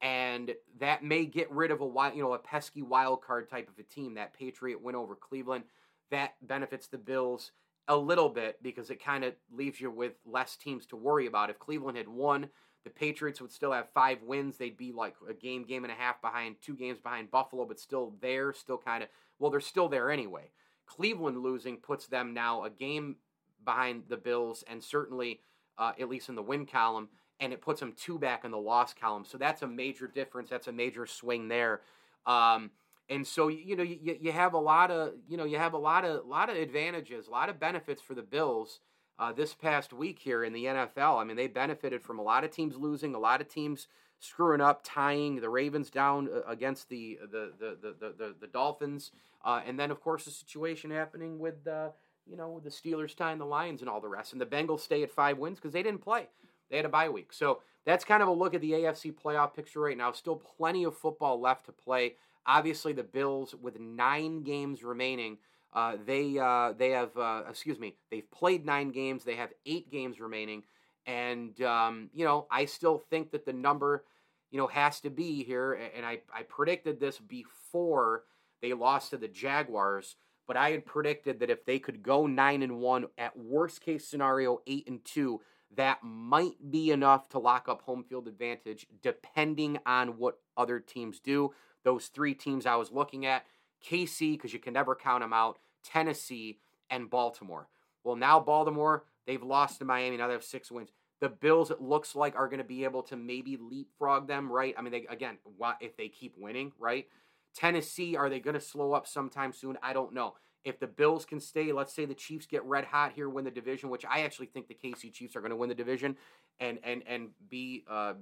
and 0.00 0.54
that 0.80 1.02
may 1.04 1.26
get 1.26 1.50
rid 1.50 1.70
of 1.70 1.80
a 1.80 1.86
wild, 1.86 2.16
you 2.16 2.22
know, 2.22 2.34
a 2.34 2.38
pesky 2.38 2.82
wild 2.82 3.22
card 3.22 3.48
type 3.48 3.68
of 3.68 3.78
a 3.78 3.82
team. 3.82 4.14
That 4.14 4.34
Patriot 4.38 4.82
win 4.82 4.94
over 4.94 5.14
Cleveland 5.14 5.64
that 6.10 6.34
benefits 6.42 6.86
the 6.86 6.98
Bills 6.98 7.52
a 7.88 7.96
little 7.96 8.28
bit 8.28 8.62
because 8.62 8.90
it 8.90 9.02
kind 9.02 9.24
of 9.24 9.34
leaves 9.50 9.80
you 9.80 9.90
with 9.90 10.12
less 10.26 10.56
teams 10.56 10.86
to 10.86 10.96
worry 10.96 11.26
about. 11.26 11.50
If 11.50 11.58
Cleveland 11.58 11.96
had 11.96 12.08
won, 12.08 12.48
the 12.84 12.90
Patriots 12.90 13.40
would 13.40 13.50
still 13.50 13.72
have 13.72 13.88
five 13.90 14.22
wins. 14.22 14.56
They'd 14.56 14.76
be 14.76 14.92
like 14.92 15.14
a 15.28 15.34
game, 15.34 15.64
game 15.64 15.84
and 15.84 15.92
a 15.92 15.96
half 15.96 16.20
behind, 16.20 16.56
two 16.60 16.74
games 16.74 17.00
behind 17.00 17.30
Buffalo, 17.30 17.64
but 17.64 17.80
still 17.80 18.14
there, 18.20 18.52
still 18.52 18.78
kind 18.78 19.02
of, 19.02 19.08
well, 19.38 19.50
they're 19.50 19.60
still 19.60 19.88
there 19.88 20.10
anyway. 20.10 20.50
Cleveland 20.86 21.42
losing 21.42 21.78
puts 21.78 22.06
them 22.06 22.34
now 22.34 22.64
a 22.64 22.70
game 22.70 23.16
behind 23.64 24.04
the 24.08 24.16
Bills 24.16 24.64
and 24.68 24.82
certainly, 24.82 25.40
uh, 25.78 25.92
at 25.98 26.08
least 26.08 26.28
in 26.28 26.34
the 26.34 26.42
win 26.42 26.66
column, 26.66 27.08
and 27.40 27.52
it 27.52 27.60
puts 27.60 27.80
them 27.80 27.94
two 27.96 28.18
back 28.18 28.44
in 28.44 28.50
the 28.50 28.58
loss 28.58 28.94
column. 28.94 29.24
So 29.24 29.38
that's 29.38 29.62
a 29.62 29.66
major 29.66 30.06
difference. 30.08 30.50
That's 30.50 30.68
a 30.68 30.72
major 30.72 31.06
swing 31.06 31.48
there. 31.48 31.82
Um, 32.26 32.70
and 33.08 33.26
so 33.26 33.48
you 33.48 33.76
know 33.76 33.82
you, 33.82 34.18
you 34.20 34.32
have 34.32 34.52
a 34.54 34.58
lot 34.58 34.90
of 34.90 35.12
you 35.28 35.36
know 35.36 35.44
you 35.44 35.58
have 35.58 35.72
a 35.72 35.78
lot 35.78 36.04
of 36.04 36.26
lot 36.26 36.50
of 36.50 36.56
advantages, 36.56 37.28
a 37.28 37.30
lot 37.30 37.48
of 37.48 37.58
benefits 37.58 38.02
for 38.02 38.14
the 38.14 38.22
Bills. 38.22 38.80
uh, 39.18 39.32
this 39.32 39.54
past 39.54 39.92
week 39.92 40.18
here 40.18 40.44
in 40.44 40.52
the 40.52 40.64
NFL. 40.64 41.20
I 41.20 41.24
mean, 41.24 41.36
they 41.36 41.48
benefited 41.48 42.02
from 42.02 42.18
a 42.18 42.22
lot 42.22 42.44
of 42.44 42.50
teams 42.50 42.76
losing, 42.76 43.14
a 43.14 43.18
lot 43.18 43.40
of 43.40 43.48
teams 43.48 43.88
screwing 44.20 44.60
up, 44.60 44.80
tying 44.84 45.36
the 45.40 45.48
Ravens 45.48 45.90
down 45.90 46.28
uh, 46.32 46.42
against 46.48 46.88
the 46.88 47.18
the 47.30 47.52
the 47.58 47.76
the 47.80 48.12
the, 48.16 48.34
the, 48.40 48.46
Dolphins, 48.46 49.10
uh, 49.44 49.60
and 49.66 49.78
then 49.78 49.90
of 49.90 50.00
course 50.00 50.24
the 50.24 50.30
situation 50.30 50.90
happening 50.90 51.38
with 51.38 51.66
uh, 51.66 51.90
you 52.28 52.36
know 52.36 52.60
the 52.62 52.70
Steelers 52.70 53.16
tying 53.16 53.38
the 53.38 53.46
Lions 53.46 53.80
and 53.80 53.88
all 53.88 54.00
the 54.00 54.08
rest, 54.08 54.32
and 54.32 54.40
the 54.40 54.46
Bengals 54.46 54.80
stay 54.80 55.02
at 55.02 55.10
five 55.10 55.38
wins 55.38 55.58
because 55.58 55.72
they 55.72 55.82
didn't 55.82 56.02
play. 56.02 56.28
They 56.70 56.76
had 56.76 56.86
a 56.86 56.90
bye 56.90 57.08
week, 57.08 57.32
so 57.32 57.60
that's 57.84 58.04
kind 58.04 58.22
of 58.22 58.28
a 58.28 58.32
look 58.32 58.54
at 58.54 58.60
the 58.60 58.72
AFC 58.72 59.14
playoff 59.14 59.54
picture 59.54 59.80
right 59.80 59.96
now. 59.96 60.12
Still 60.12 60.36
plenty 60.36 60.84
of 60.84 60.96
football 60.96 61.40
left 61.40 61.66
to 61.66 61.72
play. 61.72 62.14
Obviously, 62.46 62.92
the 62.92 63.02
Bills 63.02 63.54
with 63.54 63.78
nine 63.80 64.42
games 64.42 64.82
remaining. 64.82 65.38
Uh, 65.72 65.96
they 66.04 66.38
uh, 66.38 66.72
they 66.72 66.90
have 66.90 67.16
uh, 67.16 67.42
excuse 67.48 67.78
me 67.78 67.94
they've 68.10 68.30
played 68.30 68.64
nine 68.64 68.90
games 68.90 69.22
they 69.22 69.36
have 69.36 69.52
eight 69.66 69.90
games 69.90 70.18
remaining 70.18 70.62
and 71.06 71.60
um, 71.60 72.08
you 72.14 72.24
know 72.24 72.46
I 72.50 72.64
still 72.64 72.98
think 73.10 73.32
that 73.32 73.44
the 73.44 73.52
number 73.52 74.04
you 74.50 74.58
know 74.58 74.66
has 74.68 75.00
to 75.00 75.10
be 75.10 75.44
here 75.44 75.74
and 75.94 76.06
I, 76.06 76.20
I 76.34 76.42
predicted 76.42 76.98
this 76.98 77.18
before 77.18 78.24
they 78.62 78.72
lost 78.72 79.10
to 79.10 79.18
the 79.18 79.28
Jaguars 79.28 80.16
but 80.48 80.56
I 80.56 80.72
had 80.72 80.84
predicted 80.84 81.38
that 81.38 81.50
if 81.50 81.64
they 81.64 81.78
could 81.78 82.02
go 82.02 82.26
nine 82.26 82.62
and 82.62 82.80
one 82.80 83.06
at 83.16 83.38
worst 83.38 83.80
case 83.80 84.04
scenario 84.08 84.60
eight 84.66 84.88
and 84.88 85.04
two 85.04 85.40
that 85.76 85.98
might 86.02 86.70
be 86.70 86.90
enough 86.90 87.28
to 87.28 87.38
lock 87.38 87.68
up 87.68 87.82
home 87.82 88.02
field 88.02 88.26
advantage 88.26 88.86
depending 89.02 89.78
on 89.86 90.18
what 90.18 90.38
other 90.56 90.80
teams 90.80 91.20
do 91.20 91.52
those 91.84 92.08
three 92.08 92.34
teams 92.34 92.66
I 92.66 92.76
was 92.76 92.92
looking 92.92 93.26
at 93.26 93.44
KC, 93.84 94.32
because 94.32 94.52
you 94.52 94.58
can 94.58 94.74
never 94.74 94.94
count 94.94 95.22
them 95.22 95.32
out, 95.32 95.58
Tennessee, 95.84 96.58
and 96.90 97.10
Baltimore. 97.10 97.68
Well, 98.04 98.16
now 98.16 98.40
Baltimore, 98.40 99.04
they've 99.26 99.42
lost 99.42 99.78
to 99.78 99.84
Miami. 99.84 100.16
Now 100.16 100.26
they 100.26 100.32
have 100.32 100.44
six 100.44 100.70
wins. 100.70 100.90
The 101.20 101.28
Bills, 101.28 101.70
it 101.70 101.80
looks 101.80 102.14
like, 102.14 102.36
are 102.36 102.48
going 102.48 102.58
to 102.58 102.64
be 102.64 102.84
able 102.84 103.02
to 103.04 103.16
maybe 103.16 103.56
leapfrog 103.56 104.28
them, 104.28 104.50
right? 104.50 104.74
I 104.78 104.82
mean, 104.82 104.92
they 104.92 105.06
again, 105.06 105.38
if 105.80 105.96
they 105.96 106.08
keep 106.08 106.36
winning, 106.38 106.72
right? 106.78 107.06
Tennessee, 107.54 108.16
are 108.16 108.28
they 108.28 108.40
going 108.40 108.54
to 108.54 108.60
slow 108.60 108.92
up 108.92 109.06
sometime 109.06 109.52
soon? 109.52 109.76
I 109.82 109.92
don't 109.92 110.14
know. 110.14 110.34
If 110.64 110.80
the 110.80 110.86
Bills 110.86 111.24
can 111.24 111.40
stay, 111.40 111.72
let's 111.72 111.94
say 111.94 112.04
the 112.04 112.14
Chiefs 112.14 112.46
get 112.46 112.64
red 112.64 112.84
hot 112.84 113.12
here, 113.12 113.28
win 113.28 113.44
the 113.44 113.50
division, 113.50 113.90
which 113.90 114.04
I 114.04 114.20
actually 114.20 114.46
think 114.46 114.68
the 114.68 114.74
KC 114.74 115.12
Chiefs 115.12 115.36
are 115.36 115.40
going 115.40 115.50
to 115.50 115.56
win 115.56 115.68
the 115.68 115.74
division, 115.74 116.16
and 116.60 116.78
and 116.82 117.02
and 117.06 117.28
be 117.48 117.84
uh, 117.88 118.14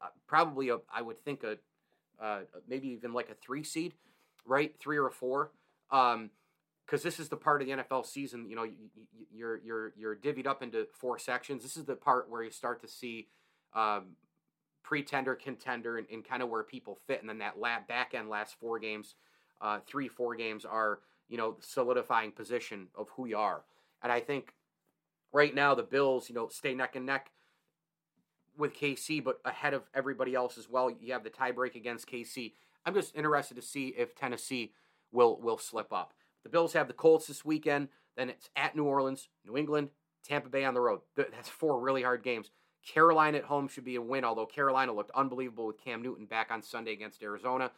uh, 0.00 0.06
probably 0.26 0.70
a, 0.70 0.78
I 0.92 1.02
would 1.02 1.22
think 1.24 1.42
a 1.42 1.58
uh, 2.22 2.40
maybe 2.68 2.88
even 2.88 3.12
like 3.12 3.30
a 3.30 3.34
three 3.34 3.64
seed 3.64 3.94
right? 4.46 4.74
Three 4.78 4.96
or 4.96 5.06
a 5.06 5.10
four. 5.10 5.50
Um, 5.90 6.30
because 6.86 7.02
this 7.04 7.20
is 7.20 7.28
the 7.28 7.36
part 7.36 7.62
of 7.62 7.68
the 7.68 7.74
NFL 7.74 8.04
season, 8.04 8.50
you 8.50 8.56
know, 8.56 8.66
you're 9.32 9.60
you're 9.64 9.92
you're 9.96 10.16
divvied 10.16 10.46
up 10.46 10.62
into 10.62 10.86
four 10.92 11.18
sections. 11.18 11.62
This 11.62 11.76
is 11.76 11.84
the 11.84 11.94
part 11.94 12.28
where 12.28 12.42
you 12.42 12.50
start 12.50 12.82
to 12.82 12.88
see 12.88 13.28
um, 13.72 14.16
pretender, 14.82 15.34
contender, 15.34 15.98
and, 15.98 16.06
and 16.12 16.24
kind 16.24 16.42
of 16.42 16.48
where 16.48 16.62
people 16.62 16.98
fit, 17.06 17.20
and 17.20 17.28
then 17.28 17.38
that 17.38 17.58
lab 17.58 17.86
back 17.86 18.14
end 18.14 18.28
last 18.28 18.56
four 18.58 18.78
games, 18.78 19.14
uh, 19.60 19.78
three 19.86 20.08
four 20.08 20.34
games 20.34 20.64
are 20.64 21.00
you 21.28 21.36
know 21.36 21.56
solidifying 21.60 22.32
position 22.32 22.88
of 22.94 23.08
who 23.16 23.26
you 23.26 23.36
are. 23.36 23.62
And 24.02 24.10
I 24.10 24.20
think 24.20 24.54
right 25.32 25.54
now 25.54 25.74
the 25.74 25.82
Bills, 25.82 26.28
you 26.28 26.34
know, 26.34 26.48
stay 26.48 26.74
neck 26.74 26.96
and 26.96 27.06
neck 27.06 27.30
with 28.56 28.74
KC, 28.74 29.22
but 29.22 29.40
ahead 29.44 29.74
of 29.74 29.82
everybody 29.94 30.34
else 30.34 30.58
as 30.58 30.68
well. 30.68 30.90
You 30.90 31.12
have 31.12 31.24
the 31.24 31.30
tiebreak 31.30 31.74
against 31.74 32.10
KC. 32.10 32.52
I'm 32.84 32.94
just 32.94 33.16
interested 33.16 33.54
to 33.54 33.62
see 33.62 33.94
if 33.96 34.14
Tennessee 34.14 34.72
will 35.10 35.38
will 35.40 35.58
slip 35.58 35.92
up. 35.92 36.12
The 36.42 36.48
Bills 36.48 36.72
have 36.72 36.88
the 36.88 36.94
Colts 36.94 37.26
this 37.26 37.44
weekend. 37.44 37.88
Then 38.16 38.28
it's 38.28 38.50
at 38.56 38.76
New 38.76 38.84
Orleans, 38.84 39.28
New 39.46 39.56
England, 39.56 39.88
Tampa 40.22 40.48
Bay 40.48 40.64
on 40.64 40.74
the 40.74 40.80
road. 40.80 41.00
That's 41.16 41.48
four 41.48 41.80
really 41.80 42.02
hard 42.02 42.22
games. 42.22 42.50
Carolina 42.86 43.38
at 43.38 43.44
home 43.44 43.68
should 43.68 43.84
be 43.84 43.96
a 43.96 44.02
win, 44.02 44.24
although 44.24 44.46
Carolina 44.46 44.92
looked 44.92 45.10
unbelievable 45.12 45.66
with 45.66 45.78
Cam 45.78 46.02
Newton 46.02 46.26
back 46.26 46.50
on 46.50 46.62
Sunday 46.62 46.92
against 46.92 47.22
Arizona. 47.22 47.70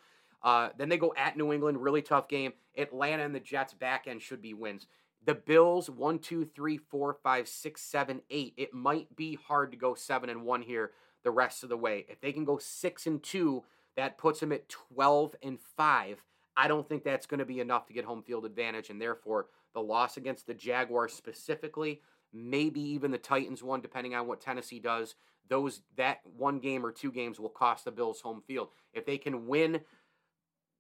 Uh, 0.43 0.71
then 0.77 0.89
they 0.89 0.99
go 0.99 1.15
at 1.17 1.37
New 1.37 1.53
England, 1.53 1.83
really 1.83 2.03
tough 2.03 2.29
game. 2.29 2.53
Atlanta 2.77 3.23
and 3.25 3.35
the 3.35 3.41
Jets 3.41 3.73
back 3.73 4.07
end 4.07 4.23
should 4.23 4.43
be 4.43 4.55
wins. 4.55 4.87
The 5.25 5.35
Bills, 5.35 5.89
one, 5.89 6.19
two, 6.19 6.45
three, 6.55 6.77
four, 6.77 7.17
five, 7.23 7.49
six, 7.49 7.81
seven, 7.81 8.21
eight. 8.31 8.53
It 8.57 8.75
might 8.75 9.15
be 9.17 9.39
hard 9.47 9.71
to 9.71 9.79
go 9.79 9.95
seven 9.95 10.29
and 10.29 10.45
one 10.45 10.61
here 10.61 10.91
the 11.23 11.31
rest 11.31 11.63
of 11.63 11.71
the 11.71 11.77
way. 11.77 12.05
If 12.09 12.21
they 12.21 12.33
can 12.33 12.45
go 12.45 12.59
six 12.59 13.07
and 13.07 13.23
two, 13.23 13.65
that 13.97 14.19
puts 14.19 14.41
them 14.41 14.53
at 14.53 14.69
12 14.69 15.35
and 15.43 15.59
5. 15.77 16.23
I 16.57 16.69
don't 16.69 16.89
think 16.89 17.03
that's 17.03 17.27
going 17.27 17.39
to 17.39 17.45
be 17.45 17.61
enough 17.61 17.87
to 17.87 17.93
get 17.93 18.05
home 18.05 18.23
field 18.23 18.45
advantage, 18.45 18.91
and 18.91 19.01
therefore 19.01 19.47
the 19.73 19.81
loss 19.81 20.17
against 20.17 20.47
the 20.47 20.55
Jaguars 20.55 21.13
specifically, 21.13 22.01
maybe 22.35 22.81
even 22.81 23.13
the 23.13 23.19
Titans 23.19 23.63
one, 23.63 23.81
depending 23.81 24.15
on 24.15 24.27
what 24.27 24.41
Tennessee 24.41 24.81
does. 24.81 25.15
Those 25.49 25.83
that 25.97 26.21
one 26.37 26.59
game 26.59 26.85
or 26.85 26.91
two 26.91 27.13
games 27.13 27.39
will 27.39 27.49
cost 27.51 27.85
the 27.85 27.91
Bills 27.93 28.21
home 28.21 28.43
field. 28.47 28.69
If 28.93 29.07
they 29.07 29.19
can 29.19 29.47
win, 29.47 29.81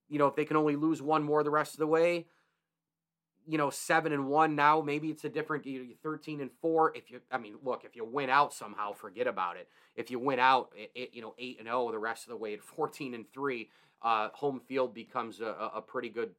you 0.09 0.19
know, 0.19 0.27
if 0.27 0.35
they 0.35 0.45
can 0.45 0.57
only 0.57 0.75
lose 0.75 1.01
one 1.01 1.23
more 1.23 1.43
the 1.45 1.51
rest 1.51 1.75
of 1.75 1.79
the 1.79 1.87
way, 1.87 2.27
you 3.47 3.59
know, 3.59 3.69
seven 3.69 4.13
and 4.13 4.27
one 4.27 4.57
now. 4.57 4.81
Maybe 4.81 5.11
it's 5.11 5.25
a 5.25 5.29
different. 5.29 5.67
You 5.67 5.81
know, 5.81 5.91
thirteen 6.03 6.41
and 6.41 6.51
four. 6.63 6.97
If 6.97 7.11
you, 7.11 7.21
I 7.31 7.37
mean, 7.37 7.57
look, 7.63 7.85
if 7.85 7.95
you 7.95 8.05
win 8.05 8.31
out 8.31 8.55
somehow, 8.55 8.95
forget 8.95 9.27
about 9.27 9.59
it. 9.59 9.69
If 9.97 10.11
you 10.11 10.19
win 10.19 10.39
out, 10.39 10.73
it, 10.75 10.91
it, 10.95 11.11
you 11.13 11.21
know, 11.21 11.35
eight 11.39 11.59
and 11.59 11.69
zero 11.69 11.91
the 11.93 11.99
rest 11.99 12.25
of 12.25 12.31
the 12.31 12.37
way 12.39 12.55
at 12.55 12.63
fourteen 12.63 13.13
and 13.13 13.31
three, 13.35 13.69
uh, 14.01 14.31
home 14.33 14.61
field 14.67 14.95
becomes 14.95 15.41
a, 15.43 15.71
a 15.75 15.83
pretty 15.83 16.09
good, 16.09 16.31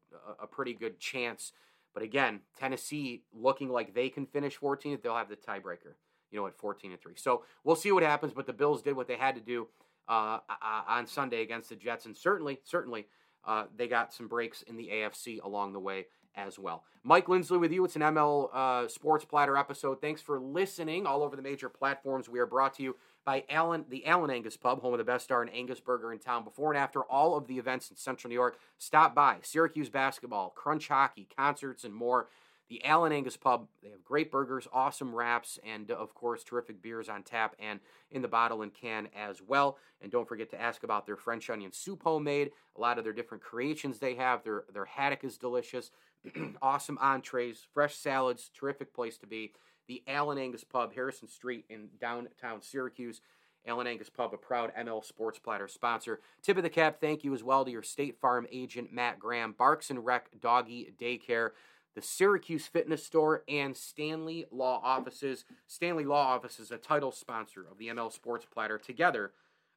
a 0.41 0.47
pretty 0.47 0.73
good 0.73 0.99
chance. 0.99 1.51
But 1.95 2.03
again, 2.03 2.41
Tennessee 2.59 3.23
looking 3.33 3.69
like 3.69 3.95
they 3.95 4.09
can 4.09 4.27
finish 4.27 4.59
14th, 4.59 5.01
they'll 5.01 5.15
have 5.15 5.29
the 5.29 5.37
tiebreaker, 5.37 5.95
you 6.29 6.37
know, 6.37 6.45
at 6.45 6.57
14 6.57 6.91
and 6.91 7.01
3. 7.01 7.13
So 7.15 7.43
we'll 7.63 7.77
see 7.77 7.91
what 7.91 8.03
happens. 8.03 8.33
But 8.33 8.45
the 8.45 8.53
Bills 8.53 8.83
did 8.83 8.95
what 8.95 9.07
they 9.07 9.15
had 9.15 9.33
to 9.35 9.41
do 9.41 9.67
uh, 10.07 10.39
on 10.87 11.07
Sunday 11.07 11.41
against 11.41 11.69
the 11.69 11.75
Jets. 11.75 12.05
And 12.05 12.15
certainly, 12.15 12.59
certainly, 12.65 13.07
uh, 13.47 13.65
they 13.75 13.87
got 13.87 14.13
some 14.13 14.27
breaks 14.27 14.61
in 14.63 14.75
the 14.75 14.89
AFC 14.93 15.41
along 15.41 15.71
the 15.71 15.79
way 15.79 16.07
as 16.35 16.59
well. 16.59 16.83
Mike 17.03 17.29
Lindsley 17.29 17.57
with 17.57 17.71
you. 17.71 17.85
It's 17.85 17.95
an 17.95 18.01
ML 18.01 18.49
uh, 18.53 18.87
Sports 18.89 19.23
Platter 19.23 19.55
episode. 19.55 20.01
Thanks 20.01 20.21
for 20.21 20.37
listening 20.37 21.05
all 21.05 21.23
over 21.23 21.37
the 21.37 21.41
major 21.41 21.69
platforms. 21.69 22.27
We 22.27 22.39
are 22.39 22.45
brought 22.45 22.73
to 22.75 22.83
you 22.83 22.97
by 23.25 23.43
Allen, 23.49 23.85
the 23.89 24.05
Allen 24.05 24.29
Angus 24.29 24.55
Pub, 24.55 24.81
home 24.81 24.93
of 24.93 24.99
the 24.99 25.03
best 25.03 25.25
star 25.25 25.41
and 25.41 25.53
Angus 25.53 25.79
Burger 25.79 26.13
in 26.13 26.19
town. 26.19 26.43
Before 26.43 26.71
and 26.71 26.77
after 26.77 27.01
all 27.01 27.35
of 27.35 27.47
the 27.47 27.57
events 27.57 27.89
in 27.89 27.97
Central 27.97 28.29
New 28.29 28.35
York, 28.35 28.57
stop 28.77 29.15
by 29.15 29.37
Syracuse 29.41 29.89
basketball, 29.89 30.51
Crunch 30.55 30.87
hockey, 30.87 31.27
concerts, 31.35 31.83
and 31.83 31.93
more. 31.93 32.27
The 32.69 32.83
Allen 32.83 33.11
Angus 33.11 33.37
Pub, 33.37 33.67
they 33.83 33.89
have 33.89 34.03
great 34.03 34.31
burgers, 34.31 34.67
awesome 34.73 35.13
wraps, 35.13 35.59
and 35.63 35.91
of 35.91 36.15
course, 36.15 36.43
terrific 36.43 36.81
beers 36.81 37.09
on 37.09 37.21
tap 37.21 37.55
and 37.59 37.79
in 38.09 38.23
the 38.23 38.27
bottle 38.27 38.63
and 38.63 38.73
can 38.73 39.07
as 39.15 39.39
well. 39.39 39.77
And 40.01 40.11
don't 40.11 40.27
forget 40.27 40.49
to 40.51 40.61
ask 40.61 40.83
about 40.83 41.05
their 41.05 41.15
French 41.15 41.49
onion 41.49 41.71
soup 41.71 42.01
homemade, 42.03 42.51
a 42.75 42.81
lot 42.81 42.97
of 42.97 43.03
their 43.03 43.13
different 43.13 43.43
creations 43.43 43.99
they 43.99 44.15
have. 44.15 44.43
Their, 44.43 44.63
their 44.73 44.85
haddock 44.85 45.23
is 45.23 45.37
delicious. 45.37 45.91
awesome 46.61 46.97
entrees, 46.99 47.67
fresh 47.71 47.95
salads, 47.95 48.49
terrific 48.57 48.95
place 48.95 49.17
to 49.19 49.27
be. 49.27 49.53
The 49.87 50.03
Allen 50.07 50.37
Angus 50.37 50.63
Pub, 50.63 50.93
Harrison 50.93 51.27
Street 51.27 51.65
in 51.69 51.89
downtown 51.99 52.61
Syracuse. 52.61 53.21
Allen 53.67 53.87
Angus 53.87 54.09
Pub, 54.09 54.33
a 54.33 54.37
proud 54.37 54.71
ML 54.77 55.03
Sports 55.03 55.39
Platter 55.39 55.67
sponsor. 55.67 56.19
Tip 56.41 56.57
of 56.57 56.63
the 56.63 56.69
cap, 56.69 56.99
thank 57.01 57.23
you 57.23 57.33
as 57.33 57.43
well 57.43 57.65
to 57.65 57.71
your 57.71 57.83
State 57.83 58.19
Farm 58.19 58.45
agent, 58.51 58.93
Matt 58.93 59.19
Graham, 59.19 59.53
Barks 59.57 59.89
and 59.89 60.05
Rec 60.05 60.39
Doggy 60.39 60.93
Daycare, 60.99 61.49
the 61.95 62.01
Syracuse 62.01 62.67
Fitness 62.67 63.03
Store, 63.03 63.43
and 63.47 63.75
Stanley 63.75 64.45
Law 64.51 64.81
Offices. 64.83 65.45
Stanley 65.65 66.05
Law 66.05 66.27
Offices, 66.27 66.69
a 66.69 66.77
title 66.77 67.11
sponsor 67.11 67.65
of 67.69 67.77
the 67.77 67.87
ML 67.87 68.11
Sports 68.11 68.45
Platter. 68.45 68.77
Together, 68.77 69.31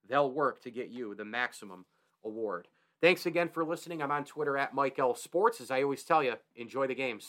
they'll 0.07 0.31
work 0.31 0.61
to 0.63 0.71
get 0.71 0.89
you 0.91 1.15
the 1.15 1.25
maximum 1.25 1.87
award. 2.25 2.69
Thanks 3.01 3.27
again 3.27 3.49
for 3.49 3.65
listening. 3.65 4.03
I'm 4.03 4.11
on 4.11 4.25
Twitter 4.25 4.59
at 4.59 4.75
Mike 4.75 4.99
L 4.99 5.15
Sports. 5.15 5.61
As 5.61 5.71
I 5.71 5.83
always 5.83 6.03
tell 6.03 6.23
you, 6.23 6.35
enjoy 6.57 6.89
the 6.89 6.95
games. 6.95 7.29